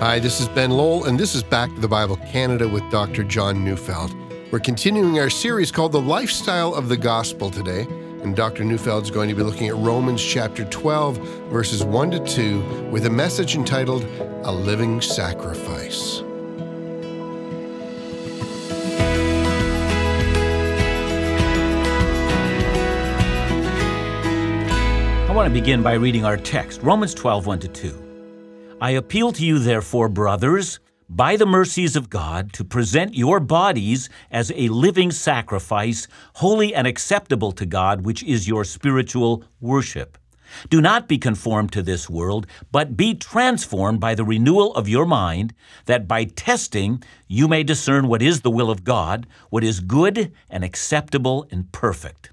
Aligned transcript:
Hi, 0.00 0.20
this 0.20 0.40
is 0.40 0.46
Ben 0.46 0.70
Lowell, 0.70 1.06
and 1.06 1.18
this 1.18 1.34
is 1.34 1.42
Back 1.42 1.74
to 1.74 1.80
the 1.80 1.88
Bible 1.88 2.18
Canada 2.18 2.68
with 2.68 2.88
Dr. 2.88 3.24
John 3.24 3.64
Neufeld. 3.64 4.14
We're 4.52 4.60
continuing 4.60 5.18
our 5.18 5.28
series 5.28 5.72
called 5.72 5.90
The 5.90 6.00
Lifestyle 6.00 6.72
of 6.72 6.88
the 6.88 6.96
Gospel 6.96 7.50
today, 7.50 7.80
and 8.22 8.36
Dr. 8.36 8.62
Neufeld 8.62 9.02
is 9.02 9.10
going 9.10 9.28
to 9.28 9.34
be 9.34 9.42
looking 9.42 9.66
at 9.66 9.74
Romans 9.74 10.24
chapter 10.24 10.64
12, 10.66 11.18
verses 11.50 11.82
1 11.82 12.12
to 12.12 12.24
2, 12.24 12.90
with 12.92 13.06
a 13.06 13.10
message 13.10 13.56
entitled 13.56 14.04
A 14.44 14.52
Living 14.52 15.00
Sacrifice. 15.00 16.20
I 25.28 25.32
want 25.34 25.52
to 25.52 25.60
begin 25.60 25.82
by 25.82 25.94
reading 25.94 26.24
our 26.24 26.36
text, 26.36 26.82
Romans 26.84 27.14
12, 27.14 27.46
1 27.46 27.58
to 27.58 27.68
2. 27.68 28.07
I 28.80 28.92
appeal 28.92 29.32
to 29.32 29.44
you, 29.44 29.58
therefore, 29.58 30.08
brothers, 30.08 30.78
by 31.08 31.34
the 31.34 31.46
mercies 31.46 31.96
of 31.96 32.08
God, 32.08 32.52
to 32.52 32.62
present 32.62 33.16
your 33.16 33.40
bodies 33.40 34.08
as 34.30 34.52
a 34.54 34.68
living 34.68 35.10
sacrifice, 35.10 36.06
holy 36.34 36.72
and 36.72 36.86
acceptable 36.86 37.50
to 37.52 37.66
God, 37.66 38.02
which 38.02 38.22
is 38.22 38.46
your 38.46 38.62
spiritual 38.62 39.42
worship. 39.60 40.16
Do 40.70 40.80
not 40.80 41.08
be 41.08 41.18
conformed 41.18 41.72
to 41.72 41.82
this 41.82 42.08
world, 42.08 42.46
but 42.70 42.96
be 42.96 43.14
transformed 43.14 43.98
by 43.98 44.14
the 44.14 44.24
renewal 44.24 44.72
of 44.76 44.88
your 44.88 45.06
mind, 45.06 45.54
that 45.86 46.06
by 46.06 46.24
testing 46.24 47.02
you 47.26 47.48
may 47.48 47.64
discern 47.64 48.06
what 48.06 48.22
is 48.22 48.42
the 48.42 48.50
will 48.50 48.70
of 48.70 48.84
God, 48.84 49.26
what 49.50 49.64
is 49.64 49.80
good 49.80 50.32
and 50.48 50.62
acceptable 50.62 51.48
and 51.50 51.72
perfect. 51.72 52.30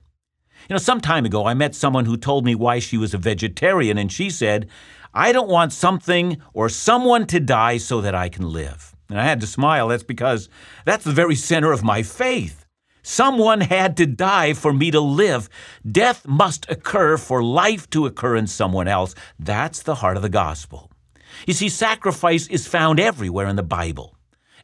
You 0.69 0.73
know, 0.75 0.79
some 0.79 1.01
time 1.01 1.25
ago, 1.25 1.45
I 1.45 1.55
met 1.55 1.75
someone 1.75 2.05
who 2.05 2.17
told 2.17 2.45
me 2.45 2.55
why 2.55 2.79
she 2.79 2.97
was 2.97 3.13
a 3.13 3.19
vegetarian, 3.19 3.97
and 3.97 4.11
she 4.11 4.29
said, 4.29 4.67
I 5.17 5.31
don't 5.31 5.47
want 5.47 5.71
something 5.71 6.41
or 6.53 6.67
someone 6.67 7.25
to 7.27 7.39
die 7.39 7.77
so 7.77 8.01
that 8.01 8.13
I 8.13 8.27
can 8.27 8.51
live. 8.51 8.93
And 9.09 9.17
I 9.17 9.23
had 9.23 9.39
to 9.41 9.47
smile. 9.47 9.87
That's 9.87 10.03
because 10.03 10.49
that's 10.83 11.05
the 11.05 11.13
very 11.13 11.35
center 11.35 11.71
of 11.71 11.85
my 11.85 12.03
faith. 12.03 12.65
Someone 13.01 13.61
had 13.61 13.95
to 13.97 14.07
die 14.07 14.53
for 14.53 14.73
me 14.73 14.91
to 14.91 14.99
live. 14.99 15.47
Death 15.89 16.27
must 16.27 16.69
occur 16.69 17.15
for 17.15 17.41
life 17.41 17.89
to 17.91 18.05
occur 18.05 18.35
in 18.35 18.47
someone 18.47 18.89
else. 18.89 19.15
That's 19.39 19.83
the 19.83 19.95
heart 19.95 20.17
of 20.17 20.23
the 20.23 20.27
gospel. 20.29 20.91
You 21.47 21.53
see, 21.53 21.69
sacrifice 21.69 22.47
is 22.47 22.67
found 22.67 22.99
everywhere 22.99 23.47
in 23.47 23.55
the 23.55 23.63
Bible. 23.63 24.17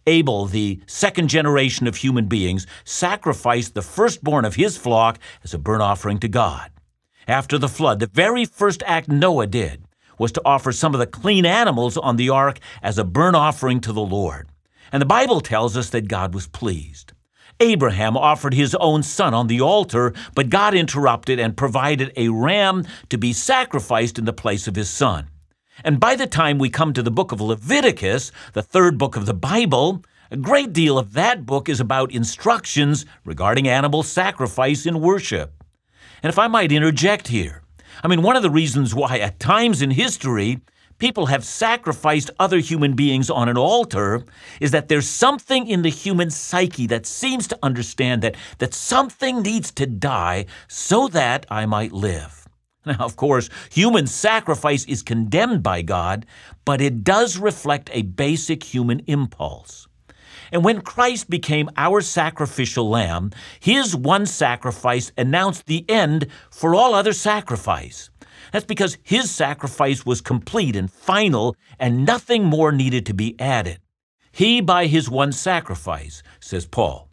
Abel, 0.05 0.47
the 0.47 0.81
second 0.85 1.29
generation 1.29 1.87
of 1.87 1.95
human 1.95 2.25
beings, 2.25 2.67
sacrificed 2.83 3.73
the 3.73 3.81
firstborn 3.81 4.43
of 4.43 4.55
his 4.55 4.75
flock 4.75 5.17
as 5.43 5.53
a 5.53 5.59
burnt 5.59 5.83
offering 5.83 6.19
to 6.19 6.27
God. 6.27 6.71
After 7.25 7.57
the 7.57 7.69
flood, 7.69 7.99
the 7.99 8.07
very 8.07 8.43
first 8.43 8.83
act 8.85 9.07
Noah 9.07 9.47
did 9.47 9.85
was 10.21 10.31
to 10.33 10.41
offer 10.45 10.71
some 10.71 10.93
of 10.93 10.99
the 10.99 11.07
clean 11.07 11.47
animals 11.47 11.97
on 11.97 12.15
the 12.15 12.29
ark 12.29 12.59
as 12.83 12.99
a 12.99 13.03
burnt 13.03 13.35
offering 13.35 13.81
to 13.81 13.91
the 13.91 13.99
Lord. 13.99 14.47
And 14.91 15.01
the 15.01 15.07
Bible 15.07 15.41
tells 15.41 15.75
us 15.75 15.89
that 15.89 16.07
God 16.07 16.35
was 16.35 16.45
pleased. 16.45 17.13
Abraham 17.59 18.15
offered 18.15 18.53
his 18.53 18.75
own 18.75 19.01
son 19.01 19.33
on 19.33 19.47
the 19.47 19.61
altar, 19.61 20.13
but 20.35 20.49
God 20.49 20.75
interrupted 20.75 21.39
and 21.39 21.57
provided 21.57 22.13
a 22.15 22.29
ram 22.29 22.85
to 23.09 23.17
be 23.17 23.33
sacrificed 23.33 24.19
in 24.19 24.25
the 24.25 24.31
place 24.31 24.67
of 24.67 24.75
his 24.75 24.89
son. 24.89 25.27
And 25.83 25.99
by 25.99 26.15
the 26.15 26.27
time 26.27 26.59
we 26.59 26.69
come 26.69 26.93
to 26.93 27.01
the 27.01 27.09
book 27.09 27.31
of 27.31 27.41
Leviticus, 27.41 28.31
the 28.53 28.61
third 28.61 28.99
book 28.99 29.15
of 29.15 29.25
the 29.25 29.33
Bible, 29.33 30.03
a 30.29 30.37
great 30.37 30.71
deal 30.71 30.99
of 30.99 31.13
that 31.13 31.47
book 31.47 31.67
is 31.67 31.79
about 31.79 32.11
instructions 32.11 33.07
regarding 33.25 33.67
animal 33.67 34.03
sacrifice 34.03 34.85
in 34.85 35.01
worship. 35.01 35.63
And 36.21 36.29
if 36.29 36.37
I 36.37 36.47
might 36.47 36.71
interject 36.71 37.29
here, 37.29 37.60
I 38.03 38.07
mean, 38.07 38.23
one 38.23 38.35
of 38.35 38.41
the 38.41 38.49
reasons 38.49 38.95
why 38.95 39.19
at 39.19 39.39
times 39.39 39.81
in 39.81 39.91
history 39.91 40.59
people 40.97 41.27
have 41.27 41.45
sacrificed 41.45 42.31
other 42.39 42.57
human 42.57 42.93
beings 42.95 43.29
on 43.29 43.47
an 43.47 43.57
altar 43.57 44.23
is 44.59 44.71
that 44.71 44.87
there's 44.87 45.07
something 45.07 45.67
in 45.67 45.83
the 45.83 45.89
human 45.89 46.31
psyche 46.31 46.87
that 46.87 47.05
seems 47.05 47.47
to 47.47 47.59
understand 47.61 48.23
that, 48.23 48.35
that 48.57 48.73
something 48.73 49.41
needs 49.41 49.71
to 49.71 49.85
die 49.85 50.45
so 50.67 51.07
that 51.09 51.45
I 51.49 51.65
might 51.65 51.91
live. 51.91 52.37
Now, 52.83 52.97
of 53.01 53.15
course, 53.15 53.47
human 53.71 54.07
sacrifice 54.07 54.85
is 54.85 55.03
condemned 55.03 55.61
by 55.61 55.83
God, 55.83 56.25
but 56.65 56.81
it 56.81 57.03
does 57.03 57.37
reflect 57.37 57.91
a 57.93 58.01
basic 58.01 58.63
human 58.63 59.01
impulse. 59.05 59.87
And 60.51 60.63
when 60.63 60.81
Christ 60.81 61.29
became 61.29 61.69
our 61.77 62.01
sacrificial 62.01 62.89
lamb, 62.89 63.31
his 63.59 63.95
one 63.95 64.25
sacrifice 64.25 65.11
announced 65.17 65.65
the 65.65 65.85
end 65.89 66.27
for 66.49 66.75
all 66.75 66.93
other 66.93 67.13
sacrifice. 67.13 68.09
That's 68.51 68.65
because 68.65 68.97
his 69.03 69.31
sacrifice 69.31 70.05
was 70.05 70.19
complete 70.19 70.75
and 70.75 70.91
final, 70.91 71.55
and 71.79 72.05
nothing 72.05 72.43
more 72.43 72.71
needed 72.71 73.05
to 73.05 73.13
be 73.13 73.39
added. 73.39 73.79
He, 74.31 74.61
by 74.61 74.87
his 74.87 75.09
one 75.09 75.31
sacrifice, 75.31 76.23
says 76.39 76.65
Paul, 76.65 77.09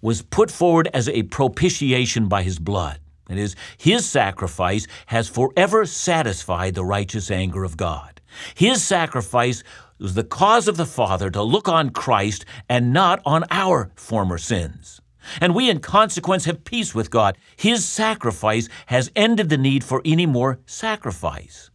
was 0.00 0.22
put 0.22 0.50
forward 0.50 0.88
as 0.92 1.08
a 1.08 1.22
propitiation 1.24 2.28
by 2.28 2.42
his 2.42 2.58
blood. 2.58 2.98
That 3.26 3.38
is, 3.38 3.56
his 3.78 4.08
sacrifice 4.08 4.86
has 5.06 5.28
forever 5.28 5.86
satisfied 5.86 6.74
the 6.74 6.84
righteous 6.84 7.30
anger 7.30 7.64
of 7.64 7.76
God. 7.76 8.20
His 8.54 8.82
sacrifice 8.82 9.62
was 10.02 10.14
the 10.14 10.24
cause 10.24 10.68
of 10.68 10.76
the 10.76 10.86
Father 10.86 11.30
to 11.30 11.42
look 11.42 11.68
on 11.68 11.90
Christ 11.90 12.44
and 12.68 12.92
not 12.92 13.22
on 13.24 13.44
our 13.50 13.90
former 13.94 14.38
sins. 14.38 15.00
And 15.40 15.54
we, 15.54 15.70
in 15.70 15.78
consequence, 15.78 16.44
have 16.44 16.64
peace 16.64 16.94
with 16.94 17.10
God. 17.10 17.38
His 17.56 17.84
sacrifice 17.84 18.68
has 18.86 19.10
ended 19.14 19.48
the 19.48 19.58
need 19.58 19.84
for 19.84 20.02
any 20.04 20.26
more 20.26 20.58
sacrifice. 20.66 21.70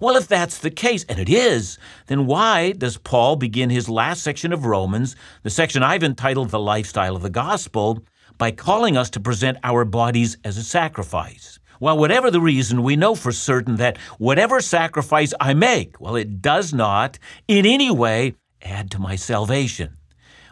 Well, 0.00 0.16
if 0.16 0.26
that's 0.28 0.58
the 0.58 0.70
case, 0.70 1.04
and 1.08 1.18
it 1.18 1.28
is, 1.28 1.78
then 2.08 2.26
why 2.26 2.72
does 2.72 2.98
Paul 2.98 3.36
begin 3.36 3.70
his 3.70 3.88
last 3.88 4.22
section 4.22 4.52
of 4.52 4.66
Romans, 4.66 5.16
the 5.42 5.50
section 5.50 5.82
I've 5.82 6.02
entitled 6.02 6.50
The 6.50 6.58
Lifestyle 6.58 7.16
of 7.16 7.22
the 7.22 7.30
Gospel, 7.30 8.02
by 8.36 8.50
calling 8.50 8.96
us 8.96 9.10
to 9.10 9.20
present 9.20 9.58
our 9.62 9.84
bodies 9.84 10.36
as 10.44 10.56
a 10.56 10.64
sacrifice? 10.64 11.58
Well, 11.82 11.98
whatever 11.98 12.30
the 12.30 12.40
reason, 12.40 12.84
we 12.84 12.94
know 12.94 13.16
for 13.16 13.32
certain 13.32 13.74
that 13.78 13.96
whatever 14.16 14.60
sacrifice 14.60 15.34
I 15.40 15.52
make, 15.52 16.00
well, 16.00 16.14
it 16.14 16.40
does 16.40 16.72
not 16.72 17.18
in 17.48 17.66
any 17.66 17.90
way 17.90 18.36
add 18.62 18.88
to 18.92 19.00
my 19.00 19.16
salvation. 19.16 19.96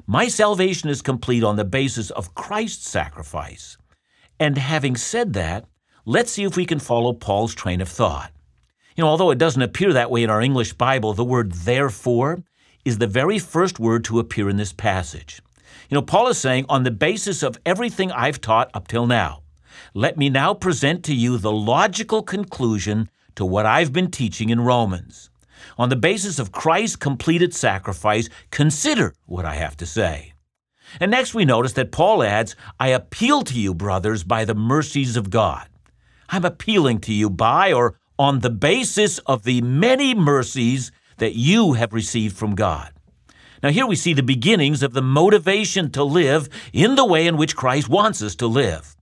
My 0.08 0.26
salvation 0.26 0.90
is 0.90 1.02
complete 1.02 1.44
on 1.44 1.54
the 1.54 1.64
basis 1.64 2.10
of 2.10 2.34
Christ's 2.34 2.90
sacrifice. 2.90 3.78
And 4.40 4.58
having 4.58 4.96
said 4.96 5.34
that, 5.34 5.66
let's 6.04 6.32
see 6.32 6.42
if 6.42 6.56
we 6.56 6.66
can 6.66 6.80
follow 6.80 7.12
Paul's 7.12 7.54
train 7.54 7.80
of 7.80 7.88
thought. 7.88 8.32
You 8.96 9.04
know, 9.04 9.08
although 9.08 9.30
it 9.30 9.38
doesn't 9.38 9.62
appear 9.62 9.92
that 9.92 10.10
way 10.10 10.24
in 10.24 10.30
our 10.30 10.42
English 10.42 10.72
Bible, 10.72 11.12
the 11.12 11.22
word 11.22 11.52
therefore 11.52 12.42
is 12.84 12.98
the 12.98 13.06
very 13.06 13.38
first 13.38 13.78
word 13.78 14.02
to 14.06 14.18
appear 14.18 14.48
in 14.48 14.56
this 14.56 14.72
passage. 14.72 15.40
You 15.88 15.94
know, 15.94 16.02
Paul 16.02 16.26
is 16.26 16.38
saying, 16.38 16.66
on 16.68 16.82
the 16.82 16.90
basis 16.90 17.44
of 17.44 17.56
everything 17.64 18.10
I've 18.10 18.40
taught 18.40 18.72
up 18.74 18.88
till 18.88 19.06
now, 19.06 19.39
let 19.94 20.16
me 20.16 20.28
now 20.28 20.54
present 20.54 21.04
to 21.04 21.14
you 21.14 21.38
the 21.38 21.52
logical 21.52 22.22
conclusion 22.22 23.10
to 23.34 23.44
what 23.44 23.66
I've 23.66 23.92
been 23.92 24.10
teaching 24.10 24.50
in 24.50 24.60
Romans. 24.60 25.30
On 25.78 25.88
the 25.88 25.96
basis 25.96 26.38
of 26.38 26.52
Christ's 26.52 26.96
completed 26.96 27.54
sacrifice, 27.54 28.28
consider 28.50 29.14
what 29.26 29.44
I 29.44 29.54
have 29.54 29.76
to 29.78 29.86
say. 29.86 30.32
And 31.00 31.10
next 31.10 31.34
we 31.34 31.44
notice 31.44 31.74
that 31.74 31.92
Paul 31.92 32.22
adds, 32.22 32.56
I 32.78 32.88
appeal 32.88 33.42
to 33.42 33.58
you, 33.58 33.74
brothers, 33.74 34.24
by 34.24 34.44
the 34.44 34.54
mercies 34.54 35.16
of 35.16 35.30
God. 35.30 35.68
I'm 36.28 36.44
appealing 36.44 37.00
to 37.00 37.12
you 37.12 37.30
by 37.30 37.72
or 37.72 37.98
on 38.18 38.40
the 38.40 38.50
basis 38.50 39.18
of 39.20 39.44
the 39.44 39.62
many 39.62 40.14
mercies 40.14 40.92
that 41.18 41.34
you 41.34 41.74
have 41.74 41.92
received 41.92 42.36
from 42.36 42.54
God. 42.54 42.92
Now, 43.62 43.70
here 43.70 43.86
we 43.86 43.96
see 43.96 44.14
the 44.14 44.22
beginnings 44.22 44.82
of 44.82 44.94
the 44.94 45.02
motivation 45.02 45.90
to 45.92 46.02
live 46.02 46.48
in 46.72 46.94
the 46.94 47.04
way 47.04 47.26
in 47.26 47.36
which 47.36 47.56
Christ 47.56 47.88
wants 47.88 48.22
us 48.22 48.34
to 48.36 48.46
live 48.46 48.96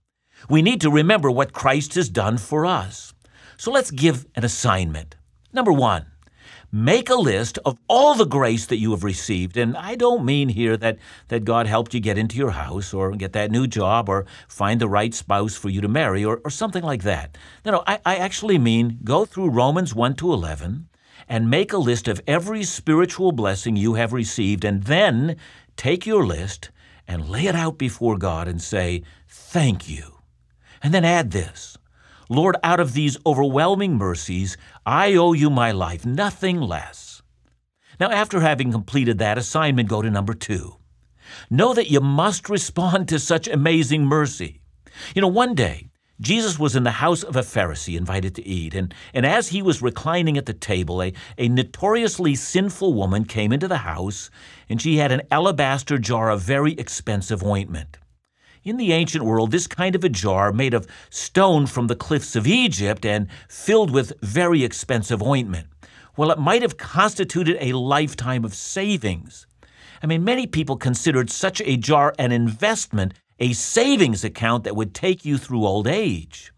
we 0.47 0.61
need 0.61 0.81
to 0.81 0.91
remember 0.91 1.29
what 1.31 1.53
Christ 1.53 1.95
has 1.95 2.09
done 2.09 2.37
for 2.37 2.65
us. 2.65 3.13
So 3.57 3.71
let's 3.71 3.91
give 3.91 4.25
an 4.35 4.45
assignment. 4.45 5.15
Number 5.51 5.73
one, 5.73 6.05
make 6.71 7.09
a 7.09 7.15
list 7.15 7.57
of 7.65 7.77
all 7.87 8.15
the 8.15 8.25
grace 8.25 8.65
that 8.67 8.77
you 8.77 8.91
have 8.91 9.03
received. 9.03 9.57
And 9.57 9.75
I 9.75 9.95
don't 9.95 10.23
mean 10.23 10.49
here 10.49 10.77
that, 10.77 10.97
that 11.27 11.43
God 11.43 11.67
helped 11.67 11.93
you 11.93 11.99
get 11.99 12.17
into 12.17 12.37
your 12.37 12.51
house 12.51 12.93
or 12.93 13.11
get 13.11 13.33
that 13.33 13.51
new 13.51 13.67
job 13.67 14.07
or 14.07 14.25
find 14.47 14.79
the 14.79 14.87
right 14.87 15.13
spouse 15.13 15.55
for 15.55 15.69
you 15.69 15.81
to 15.81 15.87
marry 15.87 16.23
or, 16.23 16.39
or 16.45 16.51
something 16.51 16.83
like 16.83 17.03
that. 17.03 17.37
No, 17.65 17.71
no, 17.71 17.83
I, 17.87 17.99
I 18.05 18.15
actually 18.17 18.57
mean 18.57 18.99
go 19.03 19.25
through 19.25 19.49
Romans 19.49 19.95
1 19.95 20.15
to 20.15 20.31
11 20.31 20.87
and 21.27 21.49
make 21.49 21.71
a 21.71 21.77
list 21.77 22.07
of 22.07 22.21
every 22.25 22.63
spiritual 22.63 23.31
blessing 23.31 23.75
you 23.75 23.93
have 23.93 24.13
received, 24.13 24.65
and 24.65 24.83
then 24.83 25.37
take 25.77 26.07
your 26.07 26.25
list 26.25 26.71
and 27.07 27.29
lay 27.29 27.45
it 27.45 27.55
out 27.55 27.77
before 27.77 28.17
God 28.17 28.47
and 28.47 28.61
say, 28.61 29.03
Thank 29.27 29.87
you. 29.87 30.18
And 30.81 30.93
then 30.93 31.05
add 31.05 31.31
this 31.31 31.77
Lord, 32.29 32.55
out 32.63 32.79
of 32.79 32.93
these 32.93 33.17
overwhelming 33.25 33.97
mercies, 33.97 34.55
I 34.85 35.15
owe 35.15 35.33
you 35.33 35.49
my 35.49 35.71
life, 35.71 36.05
nothing 36.05 36.61
less. 36.61 37.23
Now, 37.99 38.11
after 38.11 38.39
having 38.39 38.71
completed 38.71 39.17
that 39.17 39.37
assignment, 39.37 39.89
go 39.89 40.01
to 40.01 40.11
number 40.11 40.35
two. 40.35 40.75
Know 41.49 41.73
that 41.73 41.89
you 41.89 41.99
must 41.99 42.49
respond 42.49 43.07
to 43.09 43.19
such 43.19 43.47
amazing 43.47 44.05
mercy. 44.05 44.61
You 45.15 45.21
know, 45.21 45.27
one 45.27 45.55
day, 45.55 45.89
Jesus 46.21 46.59
was 46.59 46.75
in 46.75 46.83
the 46.83 46.91
house 46.91 47.23
of 47.23 47.35
a 47.35 47.41
Pharisee 47.41 47.97
invited 47.97 48.35
to 48.35 48.45
eat, 48.45 48.75
and, 48.75 48.93
and 49.13 49.25
as 49.25 49.49
he 49.49 49.61
was 49.61 49.81
reclining 49.81 50.37
at 50.37 50.45
the 50.45 50.53
table, 50.53 51.01
a, 51.01 51.13
a 51.37 51.47
notoriously 51.47 52.35
sinful 52.35 52.93
woman 52.93 53.23
came 53.25 53.53
into 53.53 53.67
the 53.67 53.77
house, 53.77 54.29
and 54.67 54.81
she 54.81 54.97
had 54.97 55.11
an 55.11 55.21
alabaster 55.31 55.97
jar 55.97 56.29
of 56.29 56.41
very 56.41 56.73
expensive 56.73 57.41
ointment. 57.41 57.97
In 58.63 58.77
the 58.77 58.91
ancient 58.91 59.23
world, 59.23 59.51
this 59.51 59.67
kind 59.67 59.95
of 59.95 60.03
a 60.03 60.09
jar 60.09 60.51
made 60.51 60.73
of 60.73 60.87
stone 61.09 61.65
from 61.65 61.87
the 61.87 61.95
cliffs 61.95 62.35
of 62.35 62.45
Egypt 62.45 63.05
and 63.05 63.27
filled 63.47 63.89
with 63.89 64.13
very 64.21 64.63
expensive 64.63 65.21
ointment. 65.23 65.67
Well, 66.17 66.31
it 66.31 66.39
might 66.39 66.61
have 66.61 66.77
constituted 66.77 67.57
a 67.61 67.77
lifetime 67.77 68.43
of 68.43 68.53
savings. 68.53 69.47
I 70.03 70.07
mean, 70.07 70.23
many 70.23 70.45
people 70.45 70.75
considered 70.75 71.29
such 71.29 71.61
a 71.61 71.77
jar 71.77 72.13
an 72.19 72.31
investment 72.31 73.13
a 73.39 73.53
savings 73.53 74.25
account 74.25 74.65
that 74.65 74.75
would 74.75 74.93
take 74.93 75.23
you 75.23 75.37
through 75.37 75.65
old 75.65 75.87
age. 75.87 76.51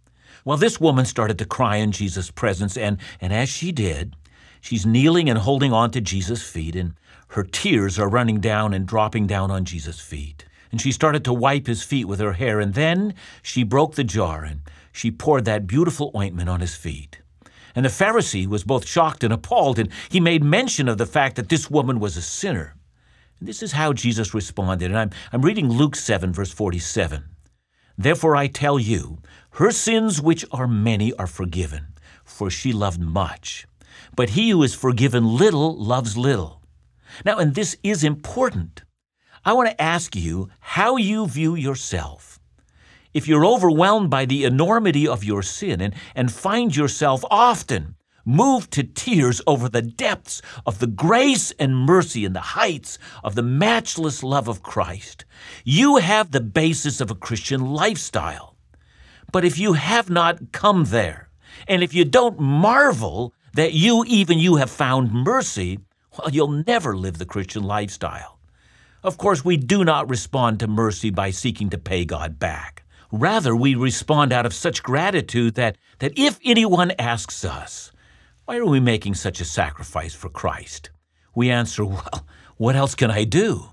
Well, 0.44 0.58
this 0.58 0.80
woman 0.80 1.06
started 1.06 1.38
to 1.38 1.46
cry 1.46 1.76
in 1.76 1.92
Jesus' 1.92 2.32
presence, 2.32 2.76
and, 2.76 2.98
and 3.20 3.32
as 3.32 3.50
she 3.50 3.72
did, 3.72 4.16
she's 4.60 4.86
kneeling 4.86 5.30
and 5.30 5.38
holding 5.38 5.72
on 5.72 5.92
to 5.92 6.02
Jesus' 6.02 6.42
feet, 6.42 6.76
and 6.76 6.96
her 7.30 7.44
tears 7.44 8.00
are 8.00 8.10
running 8.10 8.40
down 8.40 8.74
and 8.74 8.88
dropping 8.88 9.28
down 9.28 9.52
on 9.52 9.66
Jesus' 9.66 10.00
feet. 10.00 10.46
And 10.72 10.80
she 10.80 10.92
started 10.92 11.26
to 11.26 11.34
wipe 11.34 11.68
his 11.68 11.84
feet 11.84 12.06
with 12.06 12.20
her 12.20 12.34
hair, 12.34 12.60
and 12.60 12.74
then 12.74 13.14
she 13.42 13.64
broke 13.64 13.96
the 13.96 14.04
jar 14.04 14.44
and 14.44 14.62
she 14.92 15.12
poured 15.12 15.46
that 15.46 15.68
beautiful 15.68 16.12
ointment 16.16 16.50
on 16.50 16.62
his 16.62 16.76
feet. 16.76 17.20
And 17.76 17.86
the 17.86 17.90
Pharisee 17.90 18.48
was 18.48 18.64
both 18.64 18.86
shocked 18.86 19.24
and 19.24 19.34
appalled, 19.34 19.80
and 19.80 19.90
he 20.10 20.20
made 20.20 20.44
mention 20.44 20.88
of 20.88 20.98
the 20.98 21.06
fact 21.06 21.36
that 21.36 21.50
this 21.50 21.70
woman 21.70 22.00
was 22.00 22.18
a 22.18 22.22
sinner. 22.22 22.76
And 23.40 23.48
This 23.48 23.64
is 23.64 23.72
how 23.74 23.94
Jesus 23.94 24.34
responded, 24.34 24.92
and 24.92 24.98
I'm, 24.98 25.10
I'm 25.32 25.42
reading 25.42 25.70
Luke 25.70 25.96
7, 25.96 26.34
verse 26.34 26.52
47. 26.52 27.24
Therefore 27.98 28.36
I 28.36 28.48
tell 28.48 28.80
you, 28.80 29.20
her 29.52 29.72
sins, 29.72 30.22
which 30.22 30.46
are 30.52 30.68
many, 30.68 31.14
are 31.14 31.28
forgiven, 31.28 31.88
for 32.24 32.50
she 32.50 32.74
loved 32.74 33.02
much. 33.02 33.68
But 34.16 34.32
he 34.32 34.50
who 34.50 34.64
is 34.64 34.74
forgiven 34.74 35.38
little 35.38 35.76
loves 35.76 36.18
little. 36.18 36.62
Now, 37.26 37.38
and 37.38 37.56
this 37.56 37.78
is 37.84 38.04
important. 38.04 38.84
I 39.44 39.54
want 39.54 39.70
to 39.70 39.82
ask 39.82 40.16
you 40.16 40.50
how 40.60 40.98
you 40.98 41.28
view 41.28 41.56
yourself. 41.56 42.40
If 43.14 43.28
you're 43.28 43.46
overwhelmed 43.46 44.10
by 44.10 44.26
the 44.26 44.46
enormity 44.46 45.08
of 45.08 45.24
your 45.24 45.42
sin 45.42 45.82
and, 45.82 45.96
and 46.16 46.32
find 46.32 46.76
yourself 46.76 47.24
often 47.32 47.96
moved 48.24 48.72
to 48.72 48.84
tears 48.84 49.42
over 49.48 49.68
the 49.68 49.82
depths 49.82 50.44
of 50.66 50.78
the 50.78 50.86
grace 50.88 51.52
and 51.58 51.76
mercy 51.76 52.24
and 52.24 52.36
the 52.36 52.40
heights 52.40 53.00
of 53.24 53.34
the 53.34 53.42
matchless 53.42 54.22
love 54.22 54.48
of 54.48 54.62
Christ. 54.62 55.26
You 55.64 55.98
have 55.98 56.30
the 56.30 56.42
basis 56.42 57.02
of 57.02 57.10
a 57.10 57.16
Christian 57.16 57.62
lifestyle. 57.62 58.56
But 59.32 59.44
if 59.44 59.58
you 59.58 59.74
have 59.74 60.10
not 60.10 60.52
come 60.52 60.86
there, 60.86 61.30
and 61.68 61.82
if 61.82 61.96
you 61.96 62.06
don't 62.06 62.40
marvel 62.40 63.34
that 63.54 63.74
you, 63.74 64.04
even 64.08 64.38
you, 64.38 64.58
have 64.58 64.70
found 64.70 65.12
mercy, 65.12 65.80
well, 66.18 66.30
you'll 66.30 66.64
never 66.68 66.96
live 66.96 67.18
the 67.18 67.26
Christian 67.26 67.64
lifestyle. 67.64 68.31
Of 69.04 69.18
course, 69.18 69.44
we 69.44 69.58
do 69.58 69.84
not 69.84 70.10
respond 70.10 70.60
to 70.60 70.68
mercy 70.68 71.10
by 71.10 71.32
seeking 71.32 71.72
to 71.72 71.78
pay 71.78 72.06
God 72.06 72.38
back. 72.38 72.84
Rather, 73.12 73.56
we 73.56 73.74
respond 73.74 74.32
out 74.32 74.46
of 74.46 74.54
such 74.54 74.84
gratitude 74.84 75.56
that, 75.56 75.78
that 76.00 76.14
if 76.16 76.40
anyone 76.46 76.92
asks 77.00 77.44
us, 77.44 77.92
why 78.46 78.58
are 78.58 78.66
we 78.66 78.80
making 78.80 79.16
such 79.16 79.42
a 79.42 79.46
sacrifice 79.46 80.14
for 80.14 80.30
Christ? 80.30 80.92
We 81.36 81.50
answer, 81.50 81.84
Well, 81.86 82.28
what 82.58 82.76
else 82.76 82.94
can 82.94 83.10
I 83.10 83.24
do? 83.24 83.72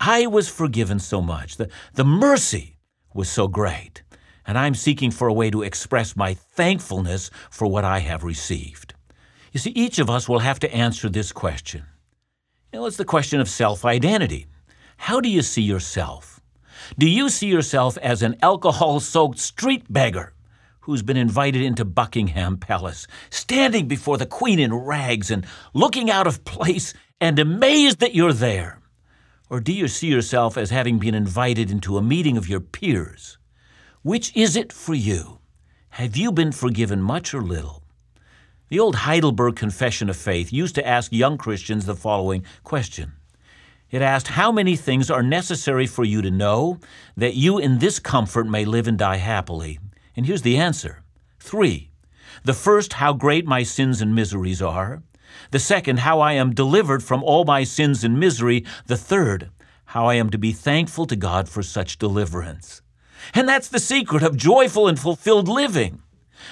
I 0.00 0.26
was 0.26 0.48
forgiven 0.48 0.98
so 0.98 1.20
much. 1.20 1.56
The, 1.56 1.68
the 1.92 2.04
mercy 2.04 2.78
was 3.12 3.28
so 3.28 3.48
great. 3.48 4.02
And 4.46 4.56
I'm 4.56 4.74
seeking 4.74 5.10
for 5.10 5.28
a 5.28 5.32
way 5.32 5.50
to 5.50 5.62
express 5.62 6.16
my 6.16 6.32
thankfulness 6.32 7.30
for 7.50 7.66
what 7.66 7.84
I 7.84 7.98
have 7.98 8.24
received. 8.24 8.94
You 9.52 9.60
see, 9.60 9.70
each 9.70 9.98
of 9.98 10.08
us 10.08 10.26
will 10.26 10.38
have 10.38 10.58
to 10.60 10.74
answer 10.74 11.10
this 11.10 11.32
question. 11.32 11.84
You 12.72 12.80
know, 12.80 12.86
it's 12.86 12.96
the 12.96 13.04
question 13.04 13.40
of 13.40 13.48
self 13.48 13.84
identity. 13.84 14.46
How 15.04 15.18
do 15.18 15.30
you 15.30 15.40
see 15.40 15.62
yourself? 15.62 16.40
Do 16.98 17.08
you 17.08 17.30
see 17.30 17.46
yourself 17.46 17.96
as 18.02 18.22
an 18.22 18.36
alcohol 18.42 19.00
soaked 19.00 19.38
street 19.38 19.90
beggar? 19.90 20.34
who's 20.82 21.02
been 21.02 21.16
invited 21.16 21.62
into 21.62 21.84
Buckingham 21.84 22.58
Palace, 22.58 23.06
standing 23.30 23.88
before 23.88 24.18
the 24.18 24.26
Queen 24.26 24.58
in 24.58 24.74
rags 24.74 25.30
and 25.30 25.46
looking 25.72 26.10
out 26.10 26.26
of 26.26 26.44
place 26.44 26.92
and 27.20 27.38
amazed 27.38 28.00
that 28.00 28.14
you're 28.14 28.32
there? 28.34 28.80
Or 29.48 29.60
do 29.60 29.72
you 29.72 29.88
see 29.88 30.08
yourself 30.08 30.56
as 30.56 30.70
having 30.70 30.98
been 30.98 31.14
invited 31.14 31.70
into 31.70 31.96
a 31.96 32.02
meeting 32.02 32.36
of 32.36 32.48
your 32.48 32.60
peers? 32.60 33.38
Which 34.02 34.36
is 34.36 34.54
it 34.54 34.72
for 34.72 34.94
you? 34.94 35.38
Have 35.90 36.16
you 36.16 36.30
been 36.30 36.52
forgiven 36.52 37.00
much 37.00 37.32
or 37.34 37.42
little? 37.42 37.82
The 38.68 38.80
old 38.80 38.96
Heidelberg 38.96 39.56
Confession 39.56 40.10
of 40.10 40.16
Faith 40.16 40.52
used 40.52 40.74
to 40.74 40.86
ask 40.86 41.12
young 41.12 41.38
Christians 41.38 41.86
the 41.86 41.96
following 41.96 42.44
question. 42.64 43.12
It 43.90 44.02
asked, 44.02 44.28
How 44.28 44.52
many 44.52 44.76
things 44.76 45.10
are 45.10 45.22
necessary 45.22 45.86
for 45.86 46.04
you 46.04 46.22
to 46.22 46.30
know 46.30 46.78
that 47.16 47.34
you 47.34 47.58
in 47.58 47.78
this 47.78 47.98
comfort 47.98 48.44
may 48.44 48.64
live 48.64 48.86
and 48.86 48.98
die 48.98 49.16
happily? 49.16 49.78
And 50.16 50.26
here's 50.26 50.42
the 50.42 50.56
answer 50.56 51.02
three. 51.40 51.90
The 52.44 52.54
first, 52.54 52.94
how 52.94 53.12
great 53.12 53.46
my 53.46 53.62
sins 53.64 54.00
and 54.00 54.14
miseries 54.14 54.62
are. 54.62 55.02
The 55.50 55.58
second, 55.58 56.00
how 56.00 56.20
I 56.20 56.34
am 56.34 56.54
delivered 56.54 57.02
from 57.02 57.24
all 57.24 57.44
my 57.44 57.64
sins 57.64 58.04
and 58.04 58.18
misery. 58.18 58.64
The 58.86 58.96
third, 58.96 59.50
how 59.86 60.06
I 60.06 60.14
am 60.14 60.30
to 60.30 60.38
be 60.38 60.52
thankful 60.52 61.06
to 61.06 61.16
God 61.16 61.48
for 61.48 61.62
such 61.62 61.98
deliverance. 61.98 62.82
And 63.34 63.48
that's 63.48 63.68
the 63.68 63.80
secret 63.80 64.22
of 64.22 64.36
joyful 64.36 64.86
and 64.88 64.98
fulfilled 64.98 65.48
living. 65.48 66.02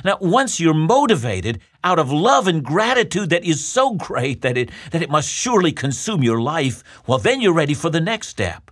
Now, 0.05 0.19
once 0.20 0.61
you're 0.61 0.75
motivated 0.75 1.61
out 1.85 1.99
of 1.99 2.12
love 2.12 2.46
and 2.46 2.64
gratitude 2.64 3.31
that 3.31 3.44
is 3.44 3.67
so 3.67 3.94
great 3.94 4.43
that 4.43 4.56
it, 4.56 4.70
that 4.90 5.02
it 5.02 5.11
must 5.11 5.29
surely 5.29 5.73
consume 5.73 6.23
your 6.23 6.40
life, 6.40 6.82
well, 7.06 7.19
then 7.19 7.40
you're 7.40 7.52
ready 7.52 7.75
for 7.75 7.90
the 7.90 8.00
next 8.00 8.29
step. 8.29 8.70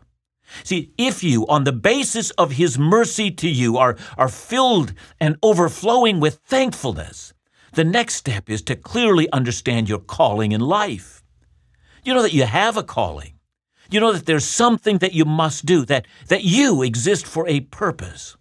See, 0.65 0.93
if 0.97 1.23
you, 1.23 1.47
on 1.49 1.65
the 1.65 1.73
basis 1.73 2.31
of 2.33 2.53
His 2.53 2.79
mercy 2.79 3.31
to 3.33 3.49
you, 3.49 3.77
are, 3.77 3.97
are 4.17 4.29
filled 4.29 4.95
and 5.21 5.37
overflowing 5.43 6.21
with 6.21 6.41
thankfulness, 6.45 7.33
the 7.73 7.85
next 7.85 8.15
step 8.15 8.49
is 8.49 8.63
to 8.63 8.77
clearly 8.77 9.31
understand 9.33 9.89
your 9.89 9.99
calling 9.99 10.53
in 10.53 10.61
life. 10.61 11.23
You 12.05 12.15
know 12.15 12.23
that 12.23 12.33
you 12.33 12.45
have 12.45 12.77
a 12.77 12.83
calling. 12.83 13.35
You 13.91 14.01
know 14.01 14.13
that 14.13 14.27
there's 14.27 14.45
something 14.45 14.99
that 14.99 15.13
you 15.13 15.25
must 15.25 15.67
do, 15.67 15.85
that, 15.85 16.07
that 16.29 16.45
you 16.45 16.83
exist 16.83 17.27
for 17.27 17.47
a 17.47 17.61
purpose. 17.61 18.37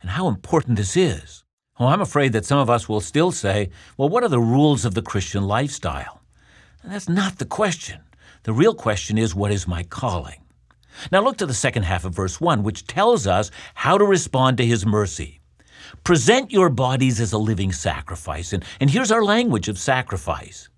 And 0.00 0.10
how 0.10 0.28
important 0.28 0.76
this 0.76 0.96
is. 0.96 1.43
Well, 1.78 1.88
I'm 1.88 2.00
afraid 2.00 2.32
that 2.32 2.44
some 2.44 2.58
of 2.58 2.70
us 2.70 2.88
will 2.88 3.00
still 3.00 3.32
say, 3.32 3.70
well, 3.96 4.08
what 4.08 4.22
are 4.22 4.28
the 4.28 4.38
rules 4.38 4.84
of 4.84 4.94
the 4.94 5.02
Christian 5.02 5.48
lifestyle? 5.48 6.22
And 6.82 6.92
that's 6.92 7.08
not 7.08 7.38
the 7.38 7.44
question. 7.44 8.00
The 8.44 8.52
real 8.52 8.74
question 8.74 9.18
is, 9.18 9.34
what 9.34 9.50
is 9.50 9.66
my 9.66 9.82
calling? 9.82 10.40
Now 11.10 11.22
look 11.22 11.36
to 11.38 11.46
the 11.46 11.54
second 11.54 11.82
half 11.82 12.04
of 12.04 12.14
verse 12.14 12.40
1, 12.40 12.62
which 12.62 12.86
tells 12.86 13.26
us 13.26 13.50
how 13.74 13.98
to 13.98 14.04
respond 14.04 14.58
to 14.58 14.66
his 14.66 14.86
mercy. 14.86 15.40
Present 16.04 16.52
your 16.52 16.70
bodies 16.70 17.20
as 17.20 17.32
a 17.32 17.38
living 17.38 17.72
sacrifice. 17.72 18.52
And, 18.52 18.64
and 18.78 18.90
here's 18.90 19.10
our 19.10 19.24
language 19.24 19.68
of 19.68 19.78
sacrifice. 19.78 20.68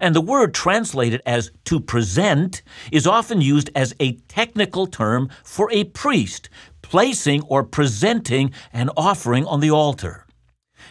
And 0.00 0.16
the 0.16 0.20
word 0.20 0.54
translated 0.54 1.22
as 1.26 1.52
to 1.66 1.78
present 1.78 2.62
is 2.90 3.06
often 3.06 3.40
used 3.40 3.70
as 3.76 3.94
a 4.00 4.12
technical 4.28 4.86
term 4.86 5.28
for 5.44 5.70
a 5.70 5.84
priest 5.84 6.48
placing 6.82 7.42
or 7.42 7.62
presenting 7.62 8.52
an 8.72 8.90
offering 8.96 9.44
on 9.46 9.60
the 9.60 9.70
altar. 9.70 10.26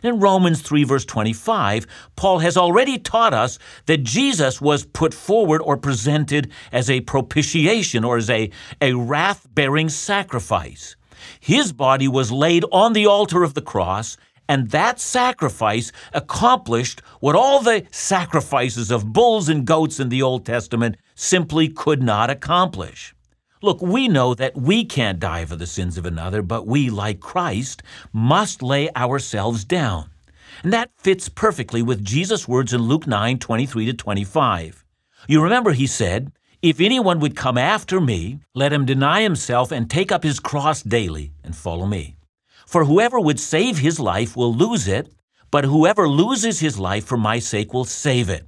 In 0.03 0.19
Romans 0.19 0.61
3, 0.61 0.83
verse 0.83 1.05
25, 1.05 1.85
Paul 2.15 2.39
has 2.39 2.55
already 2.55 2.97
taught 2.97 3.33
us 3.33 3.59
that 3.85 4.03
Jesus 4.03 4.61
was 4.61 4.85
put 4.85 5.13
forward 5.13 5.61
or 5.61 5.77
presented 5.77 6.51
as 6.71 6.89
a 6.89 7.01
propitiation 7.01 8.03
or 8.03 8.17
as 8.17 8.29
a, 8.29 8.49
a 8.81 8.93
wrath 8.93 9.47
bearing 9.53 9.89
sacrifice. 9.89 10.95
His 11.39 11.73
body 11.73 12.07
was 12.07 12.31
laid 12.31 12.63
on 12.71 12.93
the 12.93 13.05
altar 13.05 13.43
of 13.43 13.53
the 13.53 13.61
cross, 13.61 14.15
and 14.47 14.71
that 14.71 14.99
sacrifice 14.99 15.91
accomplished 16.13 17.01
what 17.19 17.35
all 17.35 17.61
the 17.61 17.85
sacrifices 17.91 18.89
of 18.89 19.13
bulls 19.13 19.49
and 19.49 19.65
goats 19.65 19.99
in 19.99 20.09
the 20.09 20.21
Old 20.21 20.45
Testament 20.45 20.97
simply 21.13 21.67
could 21.67 22.01
not 22.01 22.29
accomplish. 22.29 23.13
Look, 23.61 23.81
we 23.81 24.07
know 24.07 24.33
that 24.35 24.55
we 24.55 24.85
can't 24.85 25.19
die 25.19 25.43
for 25.43 25.57
the 25.57 25.67
sins 25.67 25.97
of 25.97 26.05
another, 26.05 26.41
but 26.41 26.65
we, 26.65 26.89
like 26.89 27.19
Christ, 27.19 27.83
must 28.13 28.63
lay 28.63 28.89
ourselves 28.95 29.65
down. 29.65 30.09
And 30.63 30.71
that 30.71 30.91
fits 30.97 31.27
perfectly 31.27 31.81
with 31.81 32.03
Jesus' 32.03 32.47
words 32.47 32.71
in 32.71 32.83
Luke 32.83 33.05
9 33.05 33.37
23 33.37 33.85
to 33.87 33.93
25. 33.93 34.85
You 35.27 35.43
remember 35.43 35.73
he 35.73 35.87
said, 35.87 36.31
If 36.61 36.79
anyone 36.79 37.19
would 37.19 37.35
come 37.35 37.57
after 37.57 37.99
me, 37.99 38.39
let 38.55 38.71
him 38.71 38.85
deny 38.85 39.23
himself 39.23 39.73
and 39.73 39.89
take 39.89 40.09
up 40.09 40.23
his 40.23 40.39
cross 40.39 40.81
daily 40.81 41.33
and 41.43 41.53
follow 41.53 41.85
me. 41.85 42.15
For 42.65 42.85
whoever 42.85 43.19
would 43.19 43.41
save 43.41 43.79
his 43.79 43.99
life 43.99 44.37
will 44.37 44.53
lose 44.53 44.87
it, 44.87 45.11
but 45.51 45.65
whoever 45.65 46.07
loses 46.07 46.61
his 46.61 46.79
life 46.79 47.03
for 47.03 47.17
my 47.17 47.39
sake 47.39 47.73
will 47.73 47.85
save 47.85 48.29
it. 48.29 48.45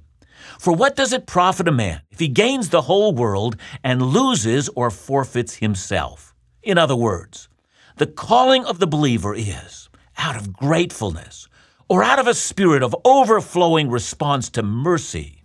For 0.62 0.72
what 0.72 0.94
does 0.94 1.12
it 1.12 1.26
profit 1.26 1.66
a 1.66 1.72
man 1.72 2.02
if 2.12 2.20
he 2.20 2.28
gains 2.28 2.68
the 2.68 2.82
whole 2.82 3.12
world 3.12 3.56
and 3.82 4.00
loses 4.00 4.68
or 4.76 4.92
forfeits 4.92 5.56
himself? 5.56 6.36
In 6.62 6.78
other 6.78 6.94
words, 6.94 7.48
the 7.96 8.06
calling 8.06 8.64
of 8.64 8.78
the 8.78 8.86
believer 8.86 9.34
is, 9.34 9.88
out 10.16 10.36
of 10.36 10.52
gratefulness 10.52 11.48
or 11.88 12.04
out 12.04 12.20
of 12.20 12.28
a 12.28 12.32
spirit 12.32 12.84
of 12.84 12.94
overflowing 13.04 13.90
response 13.90 14.48
to 14.50 14.62
mercy, 14.62 15.42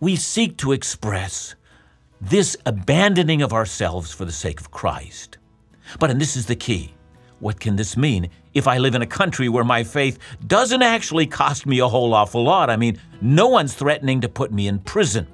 we 0.00 0.16
seek 0.16 0.56
to 0.56 0.72
express 0.72 1.56
this 2.18 2.56
abandoning 2.64 3.42
of 3.42 3.52
ourselves 3.52 4.14
for 4.14 4.24
the 4.24 4.32
sake 4.32 4.62
of 4.62 4.70
Christ. 4.70 5.36
But, 5.98 6.10
and 6.10 6.18
this 6.18 6.36
is 6.36 6.46
the 6.46 6.56
key, 6.56 6.93
what 7.44 7.60
can 7.60 7.76
this 7.76 7.94
mean 7.94 8.30
if 8.54 8.66
I 8.66 8.78
live 8.78 8.94
in 8.94 9.02
a 9.02 9.06
country 9.06 9.50
where 9.50 9.64
my 9.64 9.84
faith 9.84 10.18
doesn't 10.46 10.80
actually 10.80 11.26
cost 11.26 11.66
me 11.66 11.78
a 11.80 11.86
whole 11.86 12.14
awful 12.14 12.42
lot? 12.42 12.70
I 12.70 12.76
mean, 12.78 12.98
no 13.20 13.48
one's 13.48 13.74
threatening 13.74 14.22
to 14.22 14.30
put 14.30 14.50
me 14.50 14.66
in 14.66 14.78
prison. 14.78 15.26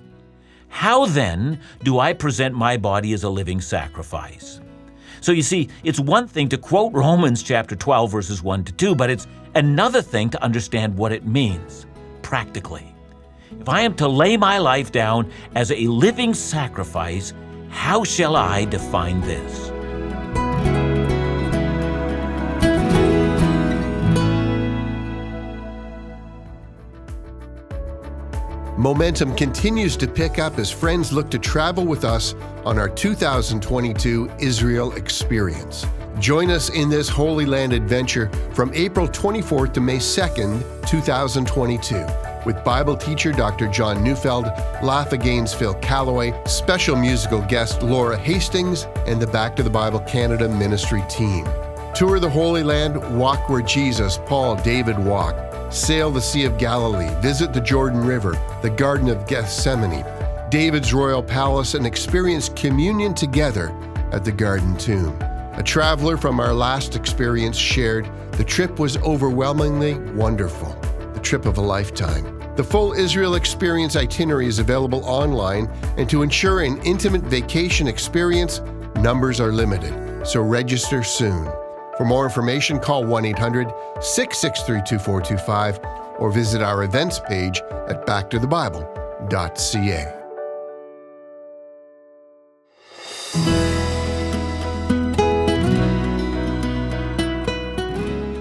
How 0.67 1.07
then 1.07 1.61
do 1.85 2.01
I 2.01 2.13
present 2.13 2.53
my 2.53 2.77
body 2.77 3.13
as 3.13 3.23
a 3.23 3.31
living 3.31 3.61
sacrifice? 3.61 4.61
So 5.21 5.31
you 5.31 5.43
see, 5.43 5.69
it's 5.85 6.01
one 6.01 6.27
thing 6.27 6.49
to 6.49 6.59
quote 6.59 6.93
Romans 6.93 7.45
chapter 7.45 7.77
12, 7.77 8.11
verses 8.11 8.43
1 8.43 8.65
to 8.65 8.73
2, 8.73 8.97
but 8.97 9.09
it's 9.09 9.29
another 9.55 10.03
thing 10.03 10.31
to 10.31 10.43
understand 10.43 10.97
what 10.97 11.13
it 11.13 11.25
means 11.25 11.87
practically. 12.23 12.93
If 13.61 13.69
I 13.69 13.83
am 13.83 13.95
to 13.95 14.09
lay 14.09 14.37
my 14.37 14.59
life 14.59 14.91
down 14.91 15.31
as 15.55 15.71
a 15.71 15.87
living 15.87 16.35
sacrifice, 16.35 17.33
how 17.69 18.03
shall 18.03 18.35
I 18.35 18.65
define 18.65 19.21
this? 19.21 19.71
Momentum 28.81 29.37
continues 29.37 29.95
to 29.99 30.09
pick 30.09 30.39
up 30.39 30.59
as 30.59 30.71
friends 30.71 31.13
look 31.13 31.31
to 31.33 31.39
travel 31.39 31.85
with 31.85 32.03
us 32.03 32.35
on 32.65 32.79
our 32.79 32.89
2022 32.89 34.31
Israel 34.39 34.95
experience. 34.95 35.85
Join 36.19 36.51
us 36.51 36.71
in 36.71 36.89
this 36.89 37.07
Holy 37.07 37.45
Land 37.45 37.75
adventure 37.75 38.31
from 38.55 38.73
April 38.73 39.07
24th 39.07 39.75
to 39.75 39.83
May 39.83 39.99
2nd, 39.99 40.89
2022, 40.89 42.07
with 42.47 42.65
Bible 42.65 42.97
teacher 42.97 43.33
Dr. 43.33 43.69
John 43.69 44.03
Neufeld, 44.03 44.47
Laugh 44.83 45.13
Again's 45.13 45.53
Phil 45.53 45.75
Callaway, 45.75 46.33
special 46.47 46.97
musical 46.97 47.43
guest 47.43 47.83
Laura 47.83 48.17
Hastings, 48.17 48.85
and 49.07 49.21
the 49.21 49.27
Back 49.27 49.57
to 49.57 49.63
the 49.63 49.69
Bible 49.69 50.01
Canada 50.01 50.49
ministry 50.49 51.05
team. 51.11 51.47
Tour 51.95 52.19
the 52.19 52.31
Holy 52.31 52.63
Land, 52.63 52.97
walk 53.19 53.47
where 53.51 53.61
Jesus, 53.61 54.19
Paul, 54.25 54.57
David 54.57 54.99
walked 54.99 55.50
sail 55.71 56.11
the 56.11 56.21
Sea 56.21 56.45
of 56.45 56.59
Galilee, 56.59 57.15
visit 57.21 57.53
the 57.53 57.61
Jordan 57.61 58.05
River, 58.05 58.33
the 58.61 58.71
Garden 58.71 59.09
of 59.09 59.27
Gethsemane, 59.27 60.05
David's 60.51 60.93
royal 60.93 61.23
palace, 61.23 61.75
and 61.75 61.87
experience 61.87 62.49
communion 62.51 63.15
together 63.15 63.71
at 64.13 64.25
the 64.25 64.33
Garden 64.33 64.77
Tomb. 64.77 65.17
A 65.55 65.63
traveler 65.63 66.17
from 66.17 66.41
our 66.41 66.53
last 66.53 66.97
experience 66.97 67.57
shared 67.57 68.11
the 68.33 68.45
trip 68.45 68.79
was 68.79 68.97
overwhelmingly 68.99 69.95
wonderful, 70.15 70.77
the 71.15 71.21
trip 71.21 71.47
of 71.47 71.59
a 71.59 71.61
lifetime. 71.61 72.39
The 72.57 72.65
full 72.65 72.93
Israel 72.93 73.37
Experience 73.37 73.95
itinerary 73.95 74.47
is 74.47 74.59
available 74.59 75.05
online, 75.05 75.67
and 75.97 76.11
to 76.11 76.23
ensure 76.23 76.63
an 76.63 76.83
intimate 76.83 77.23
vacation 77.23 77.87
experience, 77.87 78.61
numbers 78.97 79.41
are 79.41 79.53
limited, 79.53 80.27
so 80.27 80.41
register 80.41 81.05
soon. 81.05 81.49
For 82.01 82.07
more 82.07 82.25
information, 82.25 82.79
call 82.79 83.05
1 83.05 83.27
800 83.27 83.69
663 84.01 84.81
2425 84.87 85.81
or 86.19 86.33
visit 86.33 86.63
our 86.63 86.83
events 86.83 87.21
page 87.21 87.61
at 87.89 88.07
backtothebible.ca. 88.07 90.15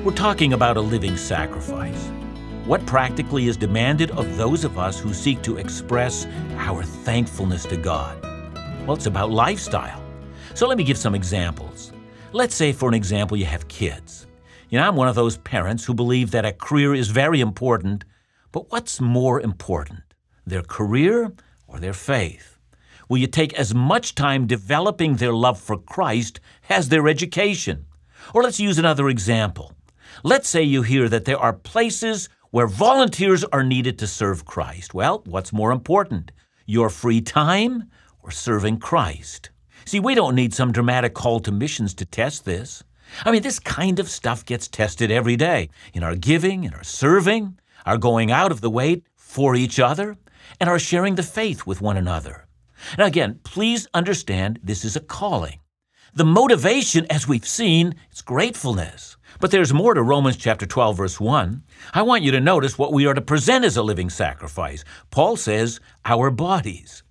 We're 0.06 0.14
talking 0.14 0.54
about 0.54 0.78
a 0.78 0.82
living 0.82 1.18
sacrifice. 1.18 2.08
What 2.64 2.86
practically 2.86 3.48
is 3.48 3.58
demanded 3.58 4.12
of 4.12 4.38
those 4.38 4.64
of 4.64 4.78
us 4.78 4.98
who 4.98 5.14
seek 5.14 5.42
to 5.42 5.58
express 5.58 6.26
our 6.56 6.84
thankfulness 6.84 7.66
to 7.66 7.76
God? 7.76 8.24
Well, 8.88 8.96
it's 8.96 9.08
about 9.08 9.32
lifestyle. 9.32 10.02
So 10.54 10.66
let 10.66 10.78
me 10.78 10.86
give 10.86 10.98
some 10.98 11.14
examples. 11.14 11.92
Let's 12.32 12.54
say, 12.54 12.74
for 12.74 12.88
an 12.88 12.94
example, 12.94 13.38
you 13.38 13.46
have 13.46 13.68
kids. 13.68 14.28
You 14.70 14.78
know, 14.78 14.88
I'm 14.88 14.96
one 14.96 15.08
of 15.08 15.16
those 15.16 15.38
parents 15.38 15.84
who 15.84 15.96
believe 15.96 16.30
that 16.30 16.46
a 16.46 16.54
career 16.54 16.94
is 16.94 17.10
very 17.10 17.42
important, 17.42 18.06
but 18.52 18.72
what's 18.72 19.02
more 19.02 19.42
important, 19.42 20.04
their 20.46 20.62
career 20.62 21.34
or 21.68 21.80
their 21.80 21.94
faith? 21.94 22.60
Will 23.10 23.18
you 23.18 23.26
take 23.26 23.54
as 23.54 23.74
much 23.74 24.14
time 24.14 24.46
developing 24.46 25.16
their 25.16 25.34
love 25.34 25.60
for 25.60 25.76
Christ 25.76 26.40
as 26.70 26.90
their 26.90 27.08
education? 27.08 27.88
Or 28.32 28.44
let's 28.44 28.60
use 28.60 28.78
another 28.78 29.10
example. 29.10 29.74
Let's 30.24 30.48
say 30.48 30.62
you 30.62 30.84
hear 30.84 31.10
that 31.10 31.26
there 31.26 31.40
are 31.40 31.54
places 31.54 32.30
where 32.52 32.68
volunteers 32.68 33.44
are 33.46 33.64
needed 33.64 33.98
to 34.00 34.08
serve 34.08 34.46
Christ. 34.46 34.94
Well, 34.94 35.24
what's 35.26 35.52
more 35.52 35.72
important, 35.72 36.32
your 36.68 36.92
free 36.92 37.22
time 37.22 37.90
or 38.22 38.30
serving 38.30 38.78
Christ? 38.78 39.50
See, 39.90 40.00
we 40.00 40.14
don't 40.14 40.36
need 40.36 40.54
some 40.54 40.72
dramatic 40.72 41.16
call 41.16 41.40
to 41.40 41.52
missions 41.52 41.96
to 41.96 42.06
test 42.06 42.46
this. 42.46 42.84
I 43.26 43.32
mean, 43.32 43.42
this 43.42 43.58
kind 43.58 43.98
of 43.98 44.08
stuff 44.08 44.46
gets 44.46 44.68
tested 44.68 45.10
every 45.10 45.36
day 45.36 45.72
in 45.96 46.04
our 46.04 46.16
giving, 46.16 46.64
in 46.64 46.76
our 46.76 46.84
serving, 46.84 47.58
our 47.88 47.98
going 47.98 48.30
out 48.30 48.52
of 48.52 48.62
the 48.62 48.70
way 48.70 49.02
for 49.16 49.56
each 49.56 49.80
other, 49.80 50.16
and 50.60 50.70
our 50.70 50.78
sharing 50.78 51.16
the 51.16 51.24
faith 51.24 51.66
with 51.66 51.82
one 51.82 51.98
another. 51.98 52.46
Now, 53.00 53.08
again, 53.08 53.40
please 53.44 53.88
understand 53.92 54.60
this 54.62 54.86
is 54.86 54.96
a 54.96 55.00
calling. 55.00 55.60
The 56.14 56.24
motivation, 56.24 57.08
as 57.10 57.28
we've 57.28 57.48
seen, 57.48 57.96
is 58.14 58.22
gratefulness. 58.22 59.18
But 59.40 59.50
there's 59.50 59.74
more 59.74 59.96
to 59.96 60.04
Romans 60.04 60.38
chapter 60.38 60.68
12, 60.68 60.98
verse 60.98 61.20
1. 61.20 61.64
I 61.96 62.04
want 62.04 62.22
you 62.22 62.30
to 62.34 62.40
notice 62.40 62.78
what 62.78 62.94
we 62.94 63.08
are 63.08 63.16
to 63.16 63.22
present 63.22 63.66
as 63.66 63.76
a 63.76 63.82
living 63.82 64.12
sacrifice. 64.12 64.84
Paul 65.10 65.36
says, 65.36 65.80
our 66.06 66.30
bodies. 66.30 67.02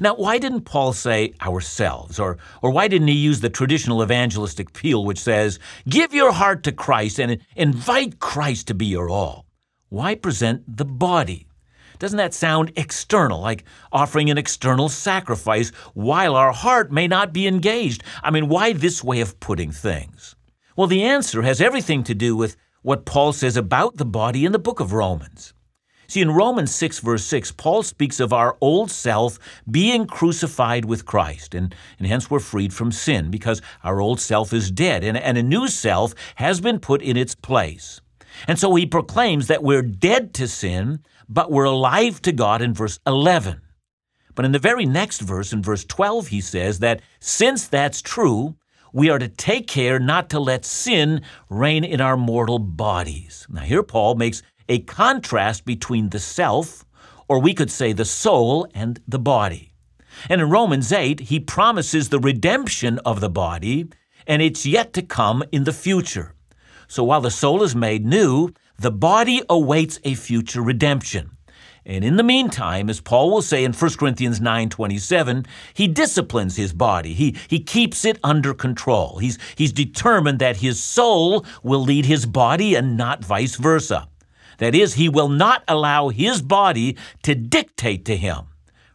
Now, 0.00 0.14
why 0.14 0.38
didn't 0.38 0.62
Paul 0.62 0.92
say 0.92 1.34
ourselves? 1.42 2.18
Or, 2.18 2.38
or 2.62 2.70
why 2.70 2.88
didn't 2.88 3.08
he 3.08 3.14
use 3.14 3.40
the 3.40 3.50
traditional 3.50 4.02
evangelistic 4.02 4.70
appeal 4.70 5.04
which 5.04 5.18
says, 5.18 5.58
give 5.88 6.14
your 6.14 6.32
heart 6.32 6.62
to 6.64 6.72
Christ 6.72 7.18
and 7.18 7.38
invite 7.56 8.18
Christ 8.20 8.68
to 8.68 8.74
be 8.74 8.86
your 8.86 9.08
all? 9.08 9.46
Why 9.88 10.14
present 10.14 10.76
the 10.76 10.84
body? 10.84 11.46
Doesn't 11.98 12.18
that 12.18 12.34
sound 12.34 12.72
external, 12.76 13.40
like 13.40 13.64
offering 13.92 14.28
an 14.28 14.38
external 14.38 14.88
sacrifice 14.88 15.70
while 15.94 16.34
our 16.34 16.52
heart 16.52 16.90
may 16.90 17.06
not 17.06 17.32
be 17.32 17.46
engaged? 17.46 18.02
I 18.22 18.30
mean, 18.30 18.48
why 18.48 18.72
this 18.72 19.04
way 19.04 19.20
of 19.20 19.38
putting 19.40 19.70
things? 19.70 20.34
Well, 20.76 20.88
the 20.88 21.04
answer 21.04 21.42
has 21.42 21.60
everything 21.60 22.02
to 22.04 22.14
do 22.14 22.34
with 22.34 22.56
what 22.82 23.06
Paul 23.06 23.32
says 23.32 23.56
about 23.56 23.96
the 23.96 24.04
body 24.04 24.44
in 24.44 24.52
the 24.52 24.58
book 24.58 24.80
of 24.80 24.92
Romans. 24.92 25.53
See, 26.14 26.20
in 26.20 26.30
Romans 26.30 26.72
6, 26.72 27.00
verse 27.00 27.24
6, 27.24 27.50
Paul 27.50 27.82
speaks 27.82 28.20
of 28.20 28.32
our 28.32 28.56
old 28.60 28.88
self 28.88 29.36
being 29.68 30.06
crucified 30.06 30.84
with 30.84 31.04
Christ, 31.04 31.56
and, 31.56 31.74
and 31.98 32.06
hence 32.06 32.30
we're 32.30 32.38
freed 32.38 32.72
from 32.72 32.92
sin 32.92 33.32
because 33.32 33.60
our 33.82 34.00
old 34.00 34.20
self 34.20 34.52
is 34.52 34.70
dead, 34.70 35.02
and, 35.02 35.18
and 35.18 35.36
a 35.36 35.42
new 35.42 35.66
self 35.66 36.14
has 36.36 36.60
been 36.60 36.78
put 36.78 37.02
in 37.02 37.16
its 37.16 37.34
place. 37.34 38.00
And 38.46 38.60
so 38.60 38.72
he 38.76 38.86
proclaims 38.86 39.48
that 39.48 39.64
we're 39.64 39.82
dead 39.82 40.34
to 40.34 40.46
sin, 40.46 41.00
but 41.28 41.50
we're 41.50 41.64
alive 41.64 42.22
to 42.22 42.30
God 42.30 42.62
in 42.62 42.74
verse 42.74 43.00
11. 43.08 43.60
But 44.36 44.44
in 44.44 44.52
the 44.52 44.60
very 44.60 44.86
next 44.86 45.20
verse, 45.20 45.52
in 45.52 45.64
verse 45.64 45.84
12, 45.84 46.28
he 46.28 46.40
says 46.40 46.78
that 46.78 47.02
since 47.18 47.66
that's 47.66 48.00
true, 48.00 48.54
we 48.92 49.10
are 49.10 49.18
to 49.18 49.26
take 49.26 49.66
care 49.66 49.98
not 49.98 50.30
to 50.30 50.38
let 50.38 50.64
sin 50.64 51.22
reign 51.50 51.82
in 51.82 52.00
our 52.00 52.16
mortal 52.16 52.60
bodies. 52.60 53.44
Now, 53.50 53.62
here 53.62 53.82
Paul 53.82 54.14
makes 54.14 54.44
a 54.68 54.80
contrast 54.80 55.64
between 55.64 56.10
the 56.10 56.18
self, 56.18 56.84
or 57.28 57.38
we 57.38 57.54
could 57.54 57.70
say 57.70 57.92
the 57.92 58.04
soul, 58.04 58.66
and 58.74 59.00
the 59.06 59.18
body. 59.18 59.72
And 60.28 60.40
in 60.40 60.50
Romans 60.50 60.92
8, 60.92 61.20
he 61.20 61.40
promises 61.40 62.08
the 62.08 62.20
redemption 62.20 62.98
of 63.00 63.20
the 63.20 63.28
body, 63.30 63.88
and 64.26 64.40
it's 64.40 64.64
yet 64.64 64.92
to 64.94 65.02
come 65.02 65.42
in 65.52 65.64
the 65.64 65.72
future. 65.72 66.34
So 66.86 67.04
while 67.04 67.20
the 67.20 67.30
soul 67.30 67.62
is 67.62 67.74
made 67.74 68.06
new, 68.06 68.50
the 68.78 68.90
body 68.90 69.42
awaits 69.48 69.98
a 70.04 70.14
future 70.14 70.62
redemption. 70.62 71.30
And 71.86 72.02
in 72.02 72.16
the 72.16 72.22
meantime, 72.22 72.88
as 72.88 73.00
Paul 73.00 73.30
will 73.30 73.42
say 73.42 73.62
in 73.62 73.74
1 73.74 73.98
Corinthians 73.98 74.40
9:27, 74.40 75.46
he 75.74 75.86
disciplines 75.86 76.56
his 76.56 76.72
body. 76.72 77.12
He, 77.12 77.36
he 77.48 77.60
keeps 77.60 78.06
it 78.06 78.18
under 78.22 78.54
control. 78.54 79.18
He's, 79.18 79.38
he's 79.54 79.72
determined 79.72 80.38
that 80.38 80.58
his 80.58 80.82
soul 80.82 81.44
will 81.62 81.82
lead 81.82 82.06
his 82.06 82.24
body 82.24 82.74
and 82.74 82.96
not 82.96 83.22
vice 83.22 83.56
versa. 83.56 84.08
That 84.58 84.74
is, 84.74 84.94
he 84.94 85.08
will 85.08 85.28
not 85.28 85.64
allow 85.68 86.08
his 86.08 86.42
body 86.42 86.96
to 87.22 87.34
dictate 87.34 88.04
to 88.06 88.16
him. 88.16 88.46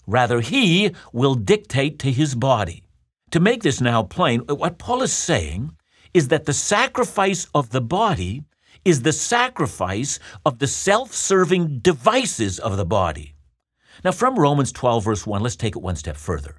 Rather, 0.07 0.41
he 0.41 0.95
will 1.13 1.35
dictate 1.35 1.99
to 1.99 2.11
his 2.11 2.35
body. 2.35 2.83
To 3.31 3.39
make 3.39 3.61
this 3.61 3.79
now 3.79 4.03
plain, 4.03 4.41
what 4.41 4.79
Paul 4.79 5.03
is 5.03 5.13
saying 5.13 5.75
is 6.13 6.29
that 6.29 6.45
the 6.45 6.53
sacrifice 6.53 7.47
of 7.53 7.69
the 7.69 7.81
body 7.81 8.43
is 8.83 9.03
the 9.03 9.13
sacrifice 9.13 10.19
of 10.45 10.59
the 10.59 10.67
self 10.67 11.13
serving 11.13 11.79
devices 11.79 12.59
of 12.59 12.77
the 12.77 12.85
body. 12.85 13.35
Now, 14.03 14.11
from 14.11 14.39
Romans 14.39 14.71
12, 14.71 15.03
verse 15.03 15.27
1, 15.27 15.41
let's 15.41 15.55
take 15.55 15.75
it 15.75 15.81
one 15.81 15.95
step 15.95 16.15
further. 16.15 16.55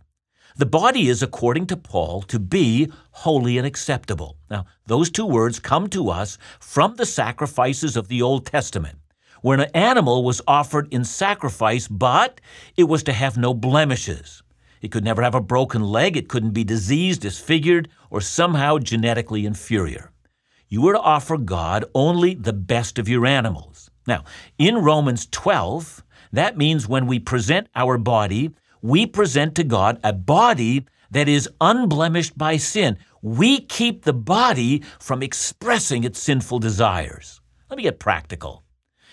The 0.61 0.67
body 0.67 1.09
is, 1.09 1.23
according 1.23 1.69
to 1.69 1.76
Paul, 1.79 2.21
to 2.25 2.38
be 2.38 2.93
holy 3.12 3.57
and 3.57 3.67
acceptable. 3.67 4.37
Now, 4.50 4.67
those 4.85 5.09
two 5.09 5.25
words 5.25 5.59
come 5.59 5.88
to 5.88 6.11
us 6.11 6.37
from 6.59 6.97
the 6.97 7.07
sacrifices 7.07 7.97
of 7.97 8.09
the 8.09 8.21
Old 8.21 8.45
Testament, 8.45 8.99
where 9.40 9.59
an 9.59 9.71
animal 9.73 10.23
was 10.23 10.43
offered 10.47 10.93
in 10.93 11.02
sacrifice, 11.02 11.88
but 11.88 12.43
it 12.76 12.85
was 12.85 13.02
to 13.05 13.14
have 13.14 13.38
no 13.38 13.55
blemishes. 13.55 14.43
It 14.83 14.93
could 14.93 15.02
never 15.02 15.23
have 15.23 15.35
a 15.35 15.40
broken 15.40 15.83
leg, 15.83 16.14
it 16.14 16.29
couldn't 16.29 16.50
be 16.50 16.64
diseased, 16.64 17.23
disfigured, 17.23 17.88
or 18.11 18.21
somehow 18.21 18.76
genetically 18.76 19.47
inferior. 19.47 20.12
You 20.69 20.83
were 20.83 20.93
to 20.93 21.00
offer 21.00 21.38
God 21.38 21.87
only 21.95 22.35
the 22.35 22.52
best 22.52 22.99
of 22.99 23.09
your 23.09 23.25
animals. 23.25 23.90
Now, 24.07 24.25
in 24.59 24.76
Romans 24.76 25.26
12, 25.31 26.05
that 26.35 26.59
means 26.59 26.87
when 26.87 27.07
we 27.07 27.19
present 27.19 27.69
our 27.75 27.97
body, 27.97 28.55
we 28.83 29.07
present 29.07 29.55
to 29.57 29.65
God 29.65 29.99
a 30.03 30.13
body 30.13 30.87
that 31.11 31.29
is 31.29 31.49
unblemished 31.61 32.37
by 32.39 32.57
sin. 32.57 32.97
We 33.23 33.61
keep 33.61 34.05
the 34.05 34.13
body 34.13 34.83
from 34.99 35.23
expressing 35.23 36.05
its 36.05 36.21
sinful 36.21 36.61
desires. 36.61 37.41
Let 37.69 37.77
me 37.77 37.83
get 37.83 37.99
practical. 37.99 38.65